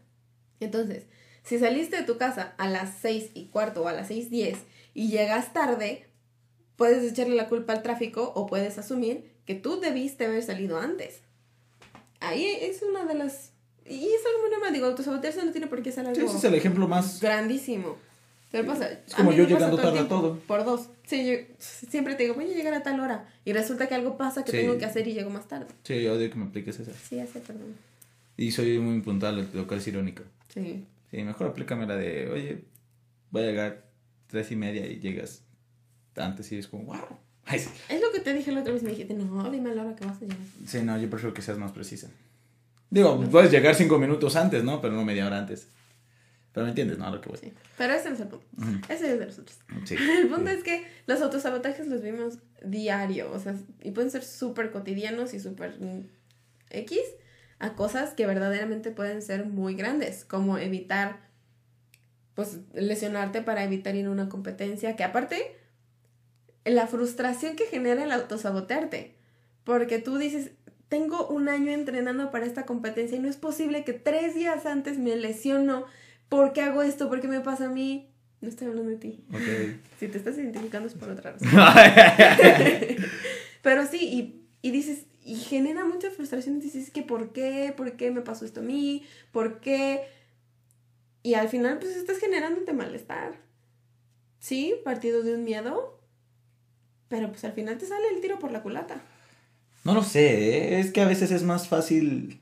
[0.60, 1.06] Entonces,
[1.42, 4.58] si saliste de tu casa a las seis y cuarto o a las seis diez
[4.92, 6.04] y llegas tarde,
[6.76, 11.22] puedes echarle la culpa al tráfico o puedes asumir que tú debiste haber salido antes.
[12.22, 13.52] Ahí es una de las...
[13.84, 16.18] Y es algo muy normal, digo, autosabotearse no tiene por qué ser algo...
[16.18, 17.20] Sí, ese es el ejemplo más...
[17.20, 17.96] Grandísimo.
[18.50, 18.88] Pero pasa...
[18.90, 20.38] Es como yo llegando tarde a todo.
[20.46, 20.88] Por dos.
[21.06, 23.28] Sí, yo siempre te digo, voy a llegar a tal hora.
[23.44, 25.66] Y resulta que algo pasa que tengo que hacer y llego más tarde.
[25.82, 26.92] Sí, yo odio que me apliques esa.
[26.92, 27.74] Sí, sé, perdón.
[28.36, 30.22] Y soy muy puntual, lo cual es irónico.
[30.48, 30.84] Sí.
[31.10, 32.64] Sí, mejor aplícame la de, oye,
[33.30, 33.84] voy a llegar
[34.28, 35.42] tres y media y llegas
[36.16, 37.18] antes y es como, wow.
[37.50, 40.06] Es lo que te dije la otra vez, me dijiste, no, dime la hora que
[40.06, 40.38] vas a llegar.
[40.66, 42.08] Sí, no, yo prefiero que seas más precisa.
[42.90, 44.80] Digo, puedes llegar cinco minutos antes, ¿no?
[44.80, 45.68] Pero no media hora antes.
[46.52, 47.10] Pero me entiendes, ¿no?
[47.10, 47.38] Lo que voy.
[47.38, 47.52] Sí.
[47.78, 48.46] Pero ese no es el punto.
[48.88, 49.58] Ese es de nosotros.
[49.84, 49.96] Sí.
[50.20, 54.70] El punto es que los autosabotajes los vimos diario, o sea, y pueden ser súper
[54.70, 55.78] cotidianos y súper
[56.70, 57.00] X
[57.58, 61.20] a cosas que verdaderamente pueden ser muy grandes, como evitar,
[62.34, 65.56] pues, lesionarte para evitar ir a una competencia, que aparte,
[66.64, 69.14] la frustración que genera el autosabotearte,
[69.64, 70.52] porque tú dices,
[70.88, 74.98] tengo un año entrenando para esta competencia y no es posible que tres días antes
[74.98, 75.86] me lesiono
[76.32, 77.10] ¿por qué hago esto?
[77.10, 78.08] ¿Por qué me pasa a mí?
[78.40, 79.22] No estoy hablando de ti.
[79.28, 79.78] Okay.
[80.00, 81.48] Si te estás identificando es por otra razón.
[83.62, 86.58] Pero sí, y, y, dices, y genera mucha frustración.
[86.58, 87.74] Dices, que ¿por qué?
[87.76, 89.04] ¿Por qué me pasó esto a mí?
[89.30, 90.06] ¿Por qué?
[91.22, 93.34] Y al final, pues estás generándote malestar.
[94.40, 96.00] Sí, partido de un miedo.
[97.12, 99.02] Pero pues al final te sale el tiro por la culata.
[99.84, 100.80] No lo sé, ¿eh?
[100.80, 102.40] es que a veces es más fácil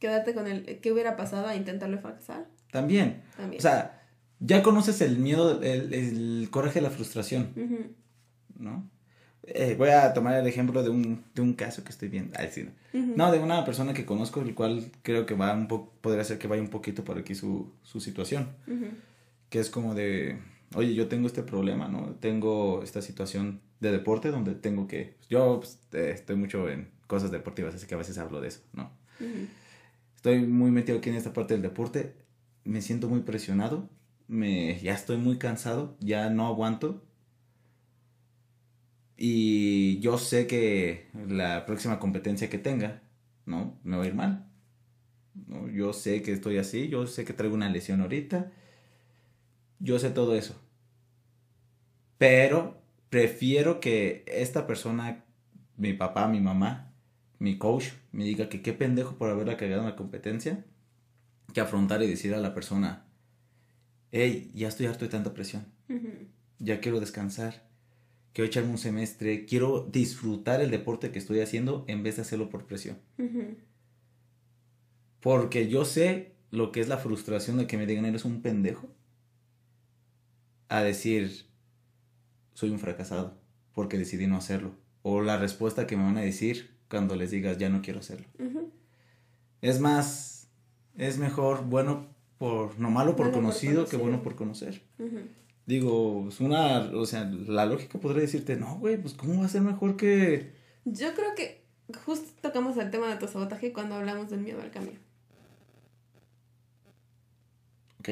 [0.00, 2.48] quedarte con el qué hubiera pasado a intentarlo fracasar.
[2.72, 3.22] También.
[3.36, 3.60] También.
[3.60, 4.02] O sea,
[4.40, 7.94] ya conoces el miedo, el, el coraje, la frustración.
[8.58, 8.90] ¿No?
[9.44, 12.36] Eh, voy a tomar el ejemplo de un, de un caso que estoy viendo.
[12.92, 13.30] no.
[13.30, 16.48] de una persona que conozco, el cual creo que va un poco, podría ser que
[16.48, 18.48] vaya un poquito por aquí su, su situación.
[19.48, 20.40] Que es como de,
[20.74, 22.14] oye, yo tengo este problema, ¿no?
[22.20, 27.30] Tengo esta situación de deporte donde tengo que, yo pues, eh, estoy mucho en cosas
[27.30, 28.90] deportivas, así que a veces hablo de eso, ¿no?
[30.16, 32.14] estoy muy metido aquí en esta parte del deporte,
[32.64, 33.88] me siento muy presionado,
[34.28, 37.02] me, ya estoy muy cansado, ya no aguanto.
[39.16, 43.02] Y yo sé que la próxima competencia que tenga,
[43.46, 43.78] ¿no?
[43.84, 44.46] Me va a ir mal.
[45.46, 45.68] ¿no?
[45.68, 48.50] Yo sé que estoy así, yo sé que traigo una lesión ahorita.
[49.80, 50.54] Yo sé todo eso.
[52.22, 52.80] Pero
[53.10, 55.24] prefiero que esta persona,
[55.76, 56.94] mi papá, mi mamá,
[57.40, 60.64] mi coach me diga que qué pendejo por haberla cagado en la competencia,
[61.52, 63.04] que afrontar y decir a la persona,
[64.12, 65.66] hey, ya estoy harto de tanta presión,
[66.60, 67.68] ya quiero descansar,
[68.32, 72.50] quiero echarme un semestre, quiero disfrutar el deporte que estoy haciendo en vez de hacerlo
[72.50, 72.98] por presión.
[75.18, 78.88] Porque yo sé lo que es la frustración de que me digan eres un pendejo.
[80.68, 81.51] A decir,
[82.54, 83.34] soy un fracasado
[83.74, 84.72] porque decidí no hacerlo.
[85.02, 88.26] O la respuesta que me van a decir cuando les digas ya no quiero hacerlo.
[89.60, 90.48] Es más,
[90.96, 92.06] es mejor bueno
[92.38, 94.82] por, no malo por conocido que bueno por conocer.
[95.66, 99.48] Digo, es una, o sea, la lógica podría decirte, no, güey, pues cómo va a
[99.48, 100.52] ser mejor que...
[100.84, 101.62] Yo creo que
[102.04, 104.98] justo tocamos el tema de autosabotaje cuando hablamos del miedo al cambio.
[108.00, 108.08] ¿Ok?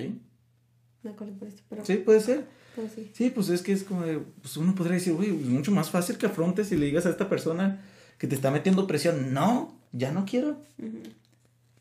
[1.02, 2.46] Me acuerdo por esto, pero, Sí, puede ser.
[2.76, 3.10] Pero sí.
[3.14, 5.90] Sí, pues es que es como de, pues uno podría decir, güey, es mucho más
[5.90, 7.82] fácil que afrontes y le digas a esta persona
[8.18, 10.58] que te está metiendo presión, no, ya no quiero.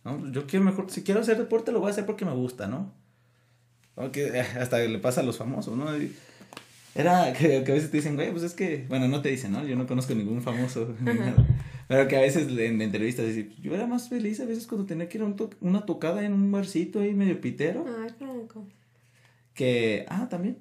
[0.03, 2.67] No, yo quiero mejor, si quiero hacer deporte lo voy a hacer porque me gusta,
[2.67, 2.91] ¿no?
[3.95, 5.95] Aunque hasta le pasa a los famosos, ¿no?
[5.97, 6.15] Y
[6.95, 9.51] Era que, que a veces te dicen, güey, pues es que, bueno, no te dicen,
[9.51, 9.65] ¿no?
[9.65, 10.95] Yo no conozco ningún famoso,
[11.87, 15.09] pero que a veces en entrevistas dicen, yo era más feliz a veces cuando tenía
[15.09, 18.65] que ir a un to- una tocada en un barcito ahí medio pitero, Ay, Franco.
[19.53, 20.59] que, ah, también,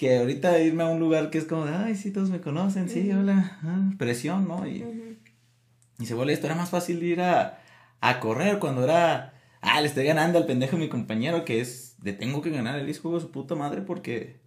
[0.00, 2.88] que ahorita irme a un lugar que es como de, ay, sí, todos me conocen,
[2.88, 4.66] sí, hola, ah, presión, ¿no?
[4.66, 4.82] Y,
[5.98, 7.62] y se vuelve esto, era más fácil ir a,
[8.00, 11.96] a correr cuando era, ah, le estoy ganando al pendejo de mi compañero que es
[11.98, 14.40] de tengo que ganar el hijo de su puta madre porque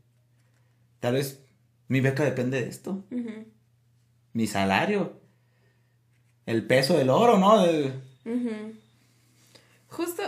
[1.00, 1.46] tal vez
[1.88, 3.06] mi beca depende de esto,
[4.34, 5.22] mi salario,
[6.48, 7.62] el peso del oro, ¿no?
[7.64, 7.94] De-.
[9.88, 10.24] Justo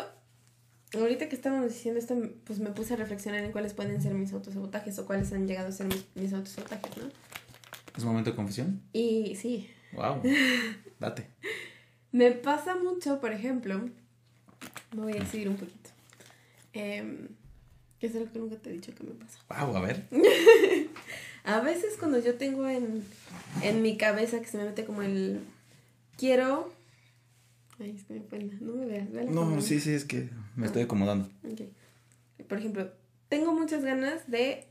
[0.99, 4.31] ahorita que estábamos diciendo esto, pues me puse a reflexionar en cuáles pueden ser mis
[4.33, 7.03] autosabotajes o cuáles han llegado a ser mis, mis autosabotajes, ¿no?
[7.97, 8.81] ¿Es un momento de confesión?
[8.93, 10.21] Y sí, Wow,
[10.99, 11.27] date.
[12.11, 13.89] me pasa mucho, por ejemplo,
[14.95, 15.89] me voy a decidir un poquito.
[16.73, 19.39] Que es algo que nunca te he dicho que me pasa.
[19.49, 20.07] Wow, a ver.
[21.45, 23.03] A veces cuando yo tengo en,
[23.61, 25.41] en mi cabeza que se me mete como el
[26.17, 26.73] quiero.
[27.79, 28.51] Ay, es que me pena.
[28.61, 29.11] No me veas.
[29.11, 29.61] ve No, cámara.
[29.61, 31.29] sí, sí, es que me estoy acomodando.
[31.43, 31.61] Ok.
[32.47, 32.91] Por ejemplo,
[33.29, 34.65] tengo muchas ganas de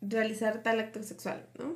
[0.00, 1.74] realizar tal acto sexual, ¿no?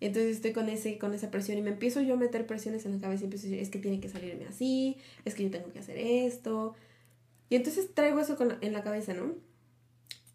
[0.00, 2.86] Y entonces estoy con ese, con esa presión y me empiezo yo a meter presiones
[2.86, 5.44] en la cabeza y empiezo a decir, es que tiene que salirme así, es que
[5.44, 6.74] yo tengo que hacer esto.
[7.50, 9.34] Y entonces traigo eso con la- en la cabeza, ¿no?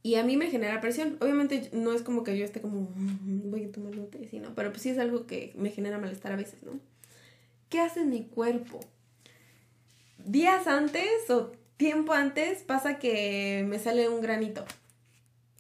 [0.04, 1.18] Y a mí me genera presión.
[1.20, 4.54] Obviamente no es como que yo esté como, "Mm, voy a tomar nota y ¿no?
[4.54, 6.80] Pero pues sí es algo que me genera malestar a veces, ¿no?
[7.70, 8.80] ¿Qué hace mi cuerpo?
[10.24, 14.66] Días antes o tiempo antes pasa que me sale un granito.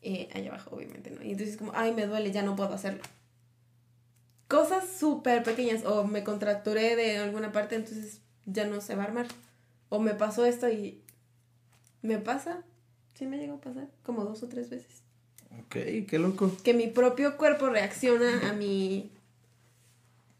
[0.02, 1.24] Eh, allá abajo, obviamente, ¿no?
[1.24, 3.02] Y entonces es como, ay, me duele, ya no puedo hacerlo.
[4.48, 5.84] Cosas súper pequeñas.
[5.86, 9.28] O me contracturé de alguna parte, entonces ya no se va a armar.
[9.90, 11.02] O me pasó esto y...
[12.02, 12.64] ¿Me pasa?
[13.16, 15.02] Sí me llegó a pasar, como dos o tres veces.
[15.60, 15.76] Ok,
[16.08, 16.52] qué loco.
[16.64, 19.12] Que mi propio cuerpo reacciona a mi...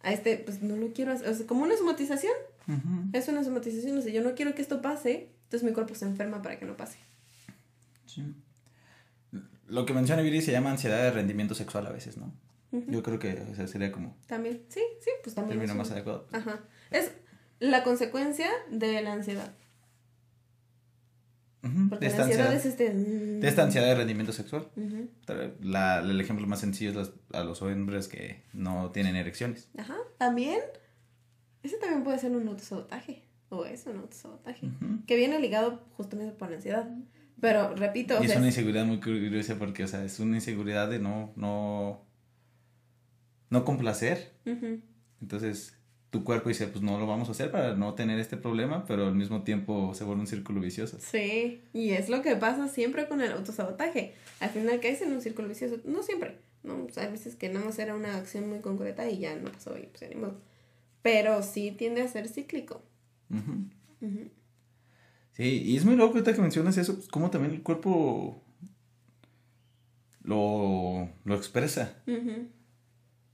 [0.04, 1.28] A este, pues no lo quiero hacer.
[1.30, 2.34] O sea, como una somatización.
[3.14, 6.06] Es una somatización, o sea, yo no quiero que esto pase, entonces mi cuerpo se
[6.06, 7.00] enferma para que no pase.
[8.06, 8.24] Sí.
[9.68, 12.32] Lo que menciona Viri se llama ansiedad de rendimiento sexual a veces, ¿no?
[12.72, 15.58] Yo creo que o sea, sería como También, sí, sí, pues también.
[15.60, 16.28] término más adecuado.
[16.34, 16.60] Ajá.
[16.92, 17.12] Es
[17.60, 19.54] la consecuencia de la ansiedad.
[21.64, 22.94] Ujú, Porque De la esta ansiedad ansiedad, es este.
[23.40, 24.68] de esta ansiedad de rendimiento sexual.
[25.62, 29.70] La- el ejemplo más sencillo es a los hombres que no tienen erecciones.
[29.78, 29.96] Ajá.
[30.18, 30.60] También.
[31.64, 33.24] Ese también puede ser un autosabotaje.
[33.50, 34.66] O es un autosabotaje.
[34.68, 35.06] Ujú.
[35.06, 36.90] Que viene ligado justamente por la ansiedad.
[37.40, 40.90] Pero repito, Y es sea, una inseguridad muy curiosa porque, o sea, es una inseguridad
[40.90, 42.02] de no, no,
[43.50, 44.32] no complacer.
[44.46, 44.80] ujú.
[45.22, 45.78] Entonces,
[46.10, 49.08] tu cuerpo dice, pues no lo vamos a hacer para no tener este problema, pero
[49.08, 50.98] al mismo tiempo se vuelve un círculo vicioso.
[51.00, 54.14] Sí, y es lo que pasa siempre con el autosabotaje.
[54.40, 55.78] Al final caes en un círculo vicioso.
[55.86, 56.86] No siempre, ¿no?
[56.86, 59.52] O sea, a veces que nada más era una acción muy concreta y ya no
[59.52, 60.36] pasó y pues ya ni modo.
[61.02, 62.82] Pero sí tiende a ser cíclico.
[63.30, 63.52] Ujú.
[64.02, 64.30] Ujú.
[65.34, 68.42] Sí, y es muy loco ahorita que mencionas eso, pues, cómo también el cuerpo
[70.24, 72.02] lo, lo expresa.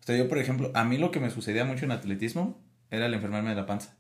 [0.02, 3.06] O sea, yo, por ejemplo, a mí lo que me sucedía mucho en atletismo era
[3.06, 3.96] el enfermarme de la panza.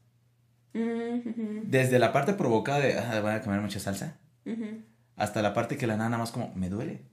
[1.70, 4.18] Desde la parte provocada de, ah, voy a comer mucha salsa,
[5.16, 7.04] hasta la parte que la nada nada más como, me duele.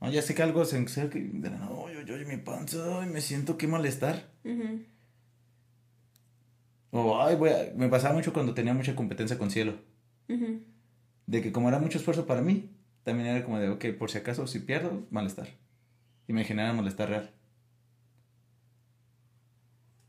[0.00, 3.00] No, ya sé que algo se y de la nada, "Ay, ay, ay, mi panza,
[3.00, 4.30] ay, me siento qué malestar.
[4.44, 4.84] Ujú.
[6.90, 9.74] O, ay, voy a- me pasaba mucho cuando tenía mucha competencia con cielo.
[11.26, 12.70] De que como era mucho esfuerzo para mí,
[13.04, 15.48] también era como de, ok, por si acaso, si pierdo, malestar.
[16.26, 17.30] Y me genera malestar real.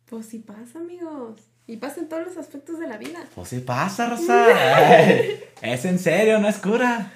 [0.06, 1.40] Pues sí pasa, amigos.
[1.68, 3.20] Y pasa en todos los aspectos de la vida.
[3.36, 4.48] Pues sí pasa, Rosa.
[5.62, 7.12] es en serio, no es cura.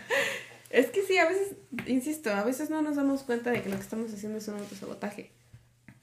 [0.69, 1.55] Es que sí, a veces,
[1.87, 4.55] insisto, a veces no nos damos cuenta de que lo que estamos haciendo es un
[4.59, 5.31] autosabotaje.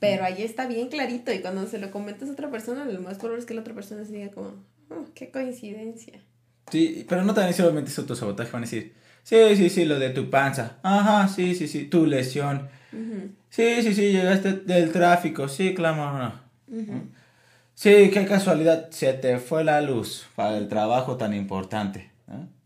[0.01, 3.19] Pero ahí está bien clarito y cuando se lo comentas a otra persona, lo más
[3.19, 4.55] probable es que la otra persona se diga como,
[4.89, 6.21] oh, qué coincidencia.
[6.71, 10.11] Sí, pero no también solamente es autosabotaje, van a decir, sí, sí, sí, lo de
[10.11, 10.79] tu panza.
[10.83, 12.69] Ajá, sí, sí, sí, tu lesión.
[13.51, 16.33] Sí, sí, sí, llegaste del tráfico, sí, claro.
[17.75, 22.11] Sí, qué casualidad, se te fue la luz para el trabajo tan importante.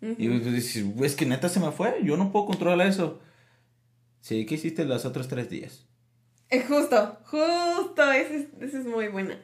[0.00, 3.20] Y tú dices, es que neta se me fue, yo no puedo controlar eso.
[4.20, 5.86] Sí, ¿qué hiciste los otros tres días?
[6.54, 9.36] Es justo, justo, ese es, es muy buena.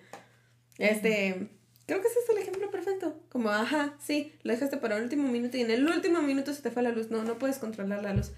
[0.78, 1.48] Este,
[1.86, 3.20] creo que ese es el ejemplo perfecto.
[3.30, 6.62] Como, ajá, sí, lo dejaste para el último minuto y en el último minuto se
[6.62, 7.10] te fue la luz.
[7.10, 8.30] No, no puedes controlar la luz.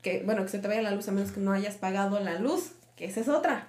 [0.00, 2.38] Que, bueno, que se te vaya la luz a menos que no hayas pagado la
[2.38, 3.68] luz, que esa es otra.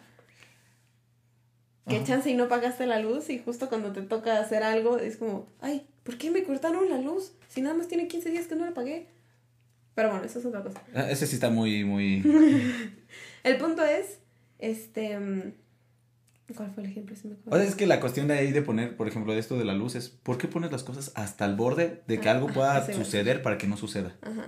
[1.90, 5.18] Que chance y no pagaste la luz y justo cuando te toca hacer algo es
[5.18, 7.34] como, ay, ¿por qué me cortaron la luz?
[7.50, 9.08] Si nada más tiene 15 días que no la pagué.
[9.94, 10.82] Pero bueno, eso es otra cosa.
[10.94, 12.22] Ah, ese sí está muy, muy...
[13.44, 14.20] el punto es,
[14.60, 15.20] este...
[15.20, 15.54] Mm,
[16.56, 17.14] ¿Cuál fue el ejemplo?
[17.48, 19.66] o sea, es que la cuestión de ahí de poner, por ejemplo, de esto de
[19.66, 22.86] la luz es, ¿por qué pones las cosas hasta el borde de que algo pueda
[22.94, 24.16] suceder para que no suceda?
[24.22, 24.48] Ajá.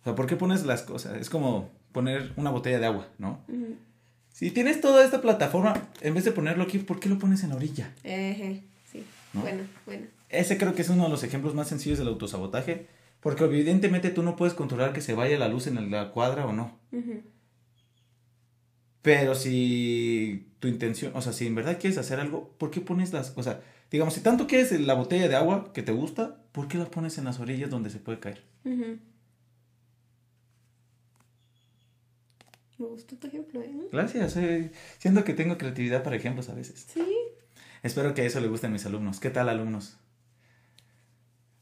[0.00, 1.20] O sea, ¿por qué pones las cosas?
[1.20, 3.40] Es como poner una botella de agua, ¿no?
[4.30, 7.50] Si tienes toda esta plataforma, en vez de ponerlo aquí, ¿por qué lo pones en
[7.50, 7.92] la orilla?
[8.02, 9.04] Eje, sí.
[9.32, 10.06] Bueno, bueno.
[10.28, 12.86] Ese creo que es uno de los ejemplos más sencillos del autosabotaje,
[13.20, 16.52] porque evidentemente tú no puedes controlar que se vaya la luz en la cuadra o
[16.52, 16.78] no.
[19.04, 23.12] Pero si tu intención, o sea, si en verdad quieres hacer algo, ¿por qué pones
[23.12, 23.58] las cosas?
[23.90, 27.18] Digamos, si tanto quieres la botella de agua que te gusta, ¿por qué la pones
[27.18, 28.42] en las orillas donde se puede caer?
[28.64, 28.96] Me
[32.78, 33.74] gustó tu ejemplo, ¿eh?
[33.92, 36.86] Gracias, eh, siento que tengo creatividad para ejemplos a veces.
[36.90, 37.06] Sí.
[37.82, 39.20] Espero que eso le guste a mis alumnos.
[39.20, 39.98] ¿Qué tal, alumnos?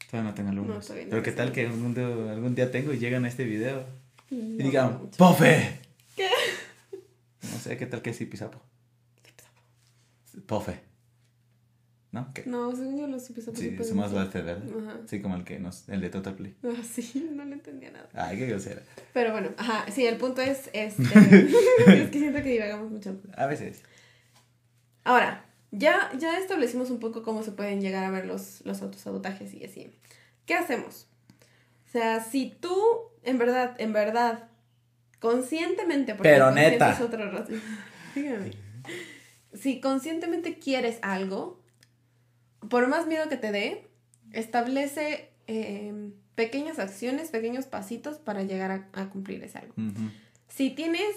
[0.09, 0.89] Todavía no tengo alumnos.
[0.89, 3.83] Pero ¿qué tal que algún día, algún día tengo y llegan a este video?
[4.29, 5.82] y digan, ¡Pofe!
[7.63, 8.59] Sé, ¿qué tal que sí, Pisapo?
[10.47, 10.81] Pofe.
[12.11, 12.29] ¿No?
[12.33, 12.43] ¿Qué?
[12.45, 13.57] No, según yo los Pisapo.
[13.57, 14.63] Sí, es más fuerte, ¿verdad?
[14.85, 14.99] Ajá.
[15.07, 16.57] Sí, como el que nos, el de Total Play.
[16.61, 18.09] Ah, sí, no le entendía nada.
[18.13, 18.81] Ay, qué grosera.
[19.13, 21.03] Pero bueno, ajá, sí, el punto es, este,
[21.87, 23.17] es que siento que divagamos mucho.
[23.37, 23.81] A veces.
[25.05, 29.53] Ahora, ya, ya establecimos un poco cómo se pueden llegar a ver los, los autosabotajes
[29.53, 29.89] y así.
[30.45, 31.07] ¿Qué hacemos?
[31.87, 32.75] O sea, si tú,
[33.23, 34.49] en verdad, en verdad,
[35.23, 36.91] conscientemente, porque Pero neta.
[36.91, 37.45] es otro
[39.53, 41.61] Si conscientemente quieres algo,
[42.69, 43.87] por más miedo que te dé,
[44.33, 49.73] establece em, pequeñas acciones, pequeños pasitos para llegar a, cumplir ese algo.
[50.49, 51.15] Si tienes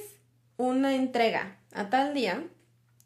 [0.56, 2.44] una entrega a tal día,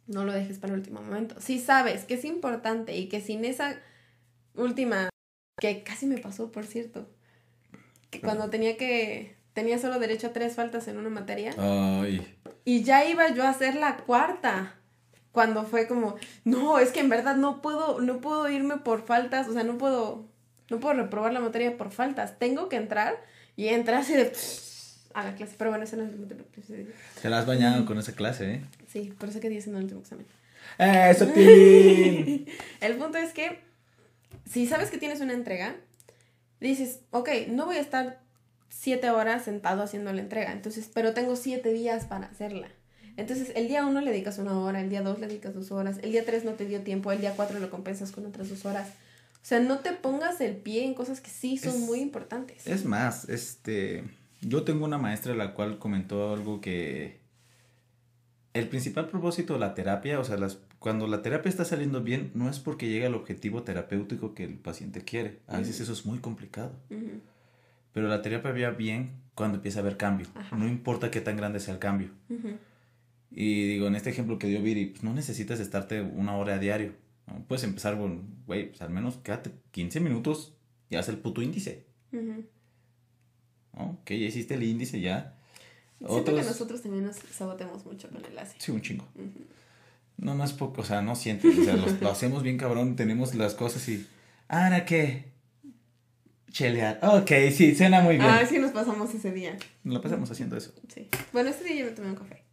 [0.06, 1.40] no lo dejes para el último momento.
[1.40, 3.74] Si sabes que es importante y que sin esa
[4.54, 5.08] última,
[5.58, 7.08] que casi me pasó, por cierto,
[8.10, 11.54] que cuando tenía que, tenía solo derecho a tres faltas en una materia.
[11.58, 12.26] Ay.
[12.64, 14.76] Y ya iba yo a hacer la cuarta.
[15.32, 19.48] Cuando fue como, no, es que en verdad no puedo, no puedo irme por faltas,
[19.48, 20.26] o sea, no puedo,
[20.70, 22.38] no puedo reprobar la materia por faltas.
[22.38, 23.14] Tengo que entrar
[23.56, 24.32] y entrar así de
[25.14, 25.54] a la clase.
[25.56, 28.64] Pero bueno, eso no es el Te la has bañado con esa clase, ¿eh?
[28.88, 30.26] Sí, por eso que en el último examen.
[30.78, 31.24] ¡Eso,
[32.80, 33.60] el punto es que,
[34.48, 35.76] si sabes que tienes una entrega,
[36.60, 38.20] dices, ok, no voy a estar
[38.70, 42.68] siete horas sentado haciendo la entrega, entonces, pero tengo siete días para hacerla.
[43.16, 45.98] Entonces, el día uno le dedicas una hora, el día dos le dedicas dos horas,
[46.02, 48.64] el día tres no te dio tiempo, el día cuatro lo compensas con otras dos
[48.64, 48.88] horas.
[49.34, 52.66] O sea, no te pongas el pie en cosas que sí son muy importantes.
[52.66, 54.04] Es más, este
[54.40, 57.20] yo tengo una maestra la cual comentó algo que
[58.54, 62.30] el principal propósito de la terapia, o sea, las, cuando la terapia está saliendo bien,
[62.34, 65.40] no es porque llega al objetivo terapéutico que el paciente quiere.
[65.46, 66.72] A veces eso es muy complicado.
[67.92, 70.26] Pero la terapia va bien cuando empieza a haber cambio.
[70.56, 72.10] No importa qué tan grande sea el cambio.
[73.30, 76.58] Y digo, en este ejemplo que dio Viri, pues no necesitas estarte una hora a
[76.58, 76.92] diario.
[77.46, 80.52] Puedes empezar con, güey, pues al menos quédate 15 minutos
[80.88, 81.86] y haz el puto índice.
[82.12, 83.98] ¿no?
[84.04, 85.36] Que ya hiciste el índice ya.
[86.06, 88.56] Siento que nosotros también nos sabotemos mucho con el ACE.
[88.58, 89.06] Sí, un chingo.
[90.16, 93.34] No, no es poco, o sea, no sientes, o sea, lo, hacemos bien cabrón, tenemos
[93.34, 94.06] las cosas y...
[94.48, 95.29] ¿Ahora qué?
[96.50, 96.98] Chelear.
[97.02, 98.28] Ok, sí, suena muy bien.
[98.28, 99.56] Ah, sí nos pasamos ese día.
[99.84, 100.72] Nos lo pasamos haciendo eso.
[100.92, 101.08] Sí.
[101.32, 102.44] Bueno, ese día yo me tomé un café.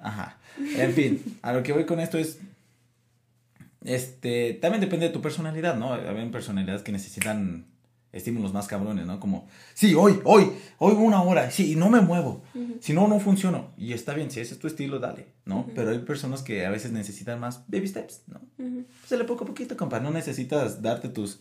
[0.00, 0.38] Ajá.
[0.58, 2.38] En fin, a lo que voy con esto es...
[3.82, 5.94] Este, también depende de tu personalidad, ¿no?
[5.94, 7.66] Hay personalidades que necesitan
[8.12, 9.20] estímulos más cabrones, ¿no?
[9.20, 12.42] Como, sí, hoy, hoy, hoy una hora, sí, y no me muevo.
[12.80, 13.72] Si no, no funciono.
[13.76, 15.66] Y está bien, si ese es tu estilo, dale, ¿no?
[15.74, 18.40] Pero hay personas que a veces necesitan más baby steps, ¿no?
[19.06, 20.00] Se le poco a poquito, compa.
[20.00, 21.40] No necesitas darte tus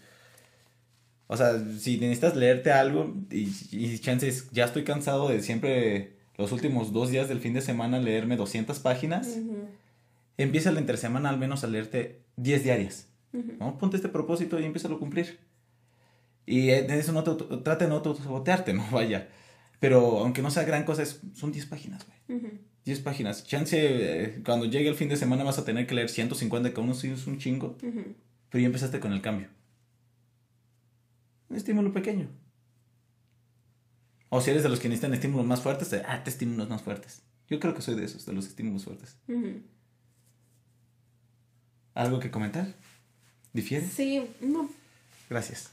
[1.31, 6.53] O sea, si necesitas leerte algo y, y chances, ya estoy cansado de siempre los
[6.53, 9.37] últimos dos días del fin de semana leerme 200 páginas,
[10.37, 13.09] empieza la intersemana al menos a leerte 10 diarias.
[13.33, 13.77] ¿no?
[13.77, 15.37] Ponte este propósito y empieza a cumplir.
[16.45, 19.27] Y eso no te, trata de no sabotearte, no vaya.
[19.81, 22.39] Pero aunque no sea gran cosa, son 10 páginas, güey.
[22.85, 23.43] 10 páginas.
[23.45, 26.79] Chance, eh, cuando llegue el fin de semana vas a tener que leer 150, que
[26.79, 27.75] uno sí es un chingo.
[27.81, 29.49] Pero ya empezaste con el cambio.
[31.49, 32.29] Un estímulo pequeño.
[34.29, 37.23] O si eres de los que necesitan estímulos más fuertes, ah, te estímulos más fuertes.
[37.49, 39.17] Yo creo que soy de esos, de los estímulos fuertes.
[41.95, 42.75] ¿Algo que comentar?
[43.53, 43.87] ¿Difiere?
[43.87, 44.69] Sí, no.
[45.29, 45.71] Gracias.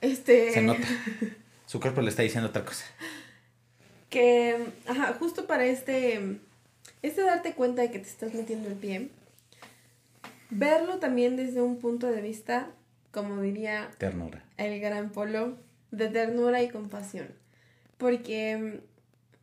[0.00, 0.52] Este.
[0.52, 0.86] Se nota.
[1.66, 2.84] Su cuerpo le está diciendo otra cosa.
[4.08, 6.38] Que, ajá, justo para este.
[7.02, 9.10] Este darte cuenta de que te estás metiendo el pie.
[10.50, 12.70] Verlo también desde un punto de vista,
[13.10, 13.90] como diría.
[13.98, 14.44] Ternura.
[14.56, 15.56] El gran polo,
[15.90, 17.28] de ternura y compasión.
[17.96, 18.80] Porque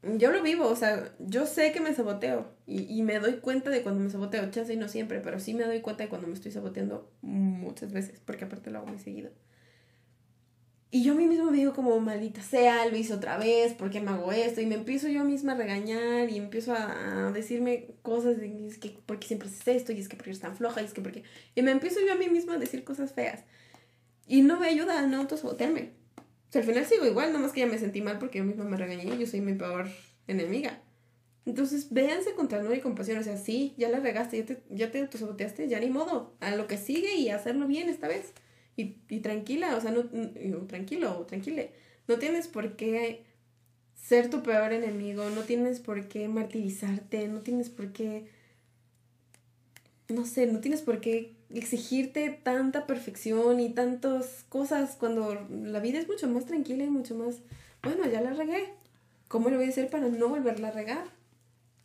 [0.03, 3.69] yo lo vivo, o sea, yo sé que me saboteo y, y, me doy cuenta
[3.69, 6.27] de cuando me saboteo, chance y no siempre, pero sí me doy cuenta de cuando
[6.27, 9.31] me estoy saboteando muchas veces, porque aparte lo hago muy seguido.
[10.95, 13.89] Y yo a mí mismo me digo como, maldita sea, lo hice otra vez, ¿por
[13.89, 14.61] qué me hago esto?
[14.61, 18.97] Y me empiezo yo misma a regañar y empiezo a, decirme cosas de, es que,
[19.05, 19.91] ¿por qué siempre haces esto?
[19.91, 20.81] Y es que, ¿por qué eres tan floja?
[20.81, 21.23] Y es que, ¿por qué?
[21.53, 23.43] Y me empiezo yo a mí misma a decir cosas feas.
[24.25, 25.91] Y no me ayuda a no autosabotearme
[26.57, 29.03] al final sigo igual, nomás que ya me sentí mal porque yo misma me regañé
[29.03, 29.87] y yo soy mi peor
[30.27, 30.81] enemiga.
[31.45, 33.19] Entonces, véanse con ternura y compasión.
[33.19, 36.33] O sea, sí, ya la regaste, ya te, ya te autosaboteaste, ya ni modo.
[36.39, 38.33] A lo que sigue y hacerlo bien esta vez.
[38.77, 40.05] Y, y tranquila, o sea, no,
[40.67, 41.71] tranquilo tranquile.
[42.07, 43.23] No tienes por qué
[43.95, 48.27] ser tu peor enemigo, no tienes por qué martirizarte, no tienes por qué.
[50.09, 55.99] No sé, no tienes por qué exigirte tanta perfección y tantas cosas cuando la vida
[55.99, 57.37] es mucho más tranquila y mucho más,
[57.81, 58.73] bueno, ya la regué.
[59.27, 61.07] ¿Cómo lo voy a hacer para no volverla a regar?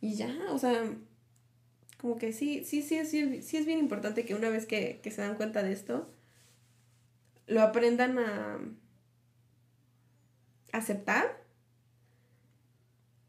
[0.01, 0.83] Y ya, o sea,
[1.99, 5.11] como que sí, sí, sí, sí, sí es bien importante que una vez que, que
[5.11, 6.09] se dan cuenta de esto,
[7.51, 8.59] lo aprendan a
[10.71, 11.41] aceptar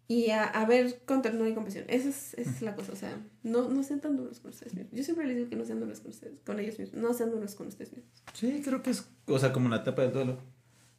[0.06, 1.86] y a, ver con ternura y compasión.
[1.88, 4.74] Esa es, esa es la cosa, o sea, no, no sean tan duros con ustedes
[4.74, 4.92] mismos.
[4.92, 7.30] Yo siempre les digo que no sean duros con ustedes, con ellos mismos, no sean
[7.30, 8.22] duros con ustedes mismos.
[8.34, 10.38] Sí, creo que es, o sea, como la etapa del duelo,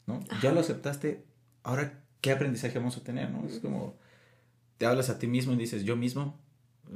[0.08, 0.20] ¿no?
[0.42, 1.24] Ya lo aceptaste,
[1.62, 3.46] ahora, ¿qué aprendizaje vamos a tener, no?
[3.48, 3.98] Es como,
[4.80, 6.42] te hablas a ti mismo y dices, yo mismo,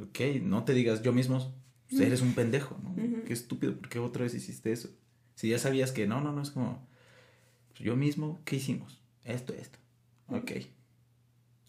[0.01, 1.53] ok, no te digas yo mismo,
[1.91, 2.95] eres un pendejo, ¿no?
[3.25, 4.89] Qué estúpido, ¿por qué otra vez hiciste eso?
[5.37, 6.85] Si ya sabías que no, no, no, es como,
[7.79, 8.99] yo mismo, ¿qué hicimos?
[9.23, 9.77] Esto, esto,
[10.27, 10.51] ok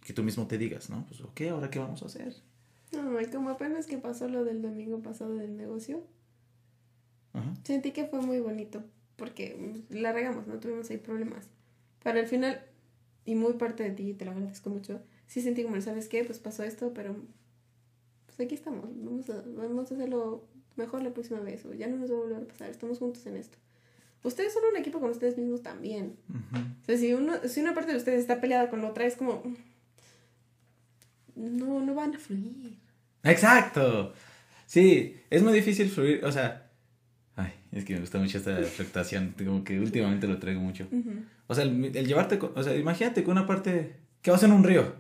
[0.09, 1.05] que tú mismo te digas, ¿no?
[1.07, 2.35] Pues, ok, ¿ahora qué vamos a hacer?
[2.93, 6.03] No, y como apenas que pasó lo del domingo pasado del negocio,
[7.63, 8.83] sentí que fue muy bonito,
[9.17, 11.51] porque la regamos, no tuvimos ahí problemas.
[12.03, 12.59] Pero al final,
[13.27, 16.25] y muy parte de ti, te lo agradezco mucho, sí sentí como, ¿sabes qué?
[16.25, 17.15] Pues pasó esto, pero
[18.25, 20.49] pues aquí estamos, vamos a, vamos a hacerlo
[20.79, 23.27] mejor la próxima vez, o ya no nos va a volver a pasar, estamos juntos
[23.27, 23.59] en esto.
[24.23, 26.17] Ustedes son un equipo con ustedes mismos también.
[26.83, 29.17] O sea, si, uno, si una parte de ustedes está peleada con la otra, es
[29.17, 29.43] como,
[31.37, 32.77] no, no van a fluir.
[33.23, 34.13] Exacto.
[34.67, 36.71] Sí, es muy difícil fluir, o sea,
[37.37, 40.87] ay, es que me gusta mucho esta fluctuación, como que últimamente lo traigo mucho.
[41.47, 44.95] O sea, el, llevarte, o sea, imagínate que una parte, que vas en un río,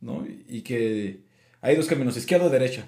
[0.00, 0.26] ¿no?
[0.48, 1.24] Y que
[1.62, 2.86] hay dos caminos, izquierda o derecha.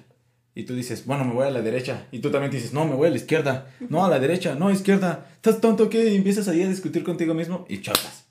[0.57, 2.07] Y tú dices, bueno, me voy a la derecha.
[2.11, 3.71] Y tú también dices, no, me voy a la izquierda.
[3.89, 5.29] No, a la derecha, no, izquierda.
[5.35, 8.25] ¿Estás tonto que empiezas ahí a discutir contigo mismo y chocas.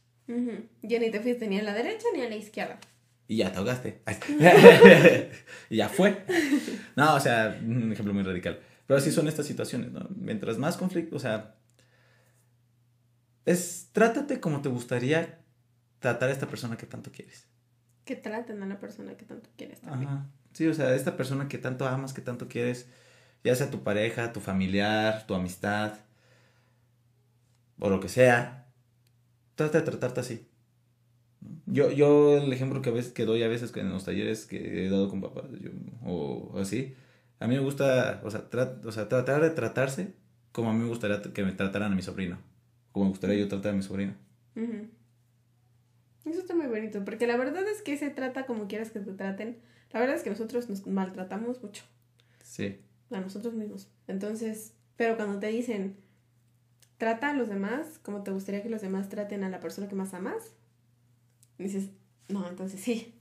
[0.83, 2.81] Ya ni te fuiste ni a la derecha ni a la izquierda
[3.29, 4.03] y ya te ahogaste.
[5.71, 6.25] y ya fue.
[6.95, 8.61] No, o sea, un ejemplo muy radical.
[8.87, 10.09] Pero así son estas situaciones, ¿no?
[10.17, 11.57] Mientras más conflicto, o sea,
[13.45, 15.41] es, trátate como te gustaría
[15.99, 17.47] tratar a esta persona que tanto quieres.
[18.05, 20.11] Que traten a la persona que tanto quieres también.
[20.57, 22.89] Sí, o sea, esta persona que tanto amas, que tanto quieres,
[23.45, 25.99] ya sea tu pareja, tu familiar, tu amistad,
[27.79, 28.67] o lo que sea,
[29.55, 30.49] trata de tratarte así.
[31.67, 34.87] Yo, yo el ejemplo que, a veces, que doy a veces en los talleres que
[34.87, 35.45] he dado con papás
[36.03, 36.95] o, así,
[37.39, 38.49] a mí me gusta, o sea,
[38.83, 40.15] o sea, tratar de tratarse
[40.53, 42.39] como a mí me gustaría que me trataran a mi sobrino,
[42.93, 44.15] como me gustaría yo tratar a mi sobrino.
[46.25, 49.13] Eso está muy bonito, porque la verdad es que se trata como quieras que te
[49.13, 49.59] traten.
[49.93, 51.85] La verdad es que nosotros nos maltratamos mucho.
[52.43, 52.81] Sí.
[53.11, 53.89] A nosotros mismos.
[54.09, 55.97] Entonces, pero cuando te dicen,
[56.99, 59.95] trata a los demás como te gustaría que los demás traten a la persona que
[59.95, 60.53] más amas,
[61.59, 61.91] dices,
[62.29, 63.15] no, entonces sí.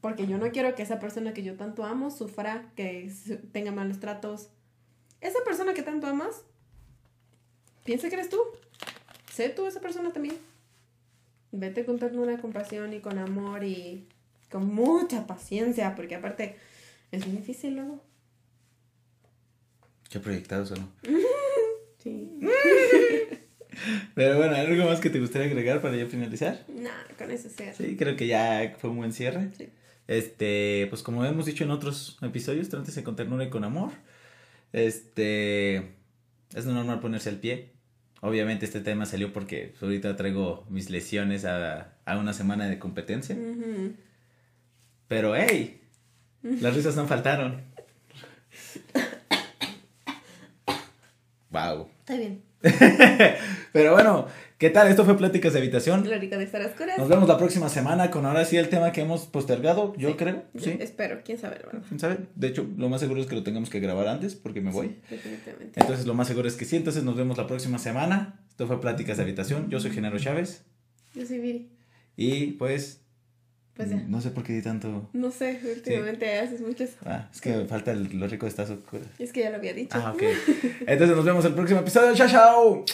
[0.00, 3.12] Porque yo no quiero que esa persona que yo tanto amo sufra, que
[3.52, 4.48] tenga malos tratos.
[5.20, 6.44] Esa persona que tanto amas,
[7.84, 8.40] piensa que eres tú.
[9.30, 10.36] Sé tú esa persona también.
[11.52, 14.08] Vete con ternura, compasión y con amor y
[14.50, 16.56] con mucha paciencia, porque aparte
[17.12, 18.04] es muy difícil luego.
[20.10, 20.82] Qué proyectado solo.
[22.02, 22.40] Sí.
[24.14, 26.64] Pero bueno, ¿algo más que te gustaría agregar para ya finalizar?
[26.74, 27.74] Nada, con eso sea.
[27.74, 29.50] Sí, creo que ya fue un buen cierre.
[29.58, 29.68] Sí.
[30.08, 33.92] Este, pues como hemos dicho en otros episodios, trátese con ternura y con amor.
[34.72, 35.92] Este,
[36.54, 37.72] es normal ponerse al pie.
[38.22, 43.36] Obviamente este tema salió porque ahorita traigo mis lesiones a, a una semana de competencia.
[43.36, 43.92] Ujú.
[45.10, 45.80] Pero hey,
[46.60, 47.62] las risas no faltaron.
[51.50, 51.88] Wow.
[51.98, 52.42] Está bien.
[53.72, 54.86] Pero bueno, ¿qué tal?
[54.86, 56.04] Esto fue Pláticas de Habitación.
[56.04, 56.96] Glórica de estar oscuras.
[56.96, 60.14] Nos vemos la próxima semana con ahora sí el tema que hemos postergado, yo Sí.
[60.16, 60.44] creo.
[60.56, 60.76] Sí.
[60.78, 61.82] Espero, quién sabe, verdad.
[61.88, 62.18] ¿Quién sabe?
[62.36, 64.90] De hecho, lo más seguro es que lo tengamos que grabar antes porque me voy.
[65.08, 65.80] Sí, definitivamente.
[65.80, 66.76] Entonces, lo más seguro es que sí.
[66.76, 68.44] Entonces, nos vemos la próxima semana.
[68.48, 69.70] Esto fue Pláticas de Habitación.
[69.70, 70.62] Yo soy Genaro Chávez.
[71.16, 71.68] Yo soy Viri.
[72.16, 73.00] Y pues.
[73.88, 74.06] Pues ya.
[74.08, 75.08] No sé por qué di tanto.
[75.12, 76.96] No sé, últimamente haces mucho eso.
[77.04, 78.70] Ah, es que me falta el- lo rico de estas.
[79.18, 79.96] Es que ya lo había dicho.
[79.98, 80.22] Ah, ok.
[80.86, 82.14] Entonces, nos vemos el próximo episodio.
[82.14, 82.84] ¡Chao, chao!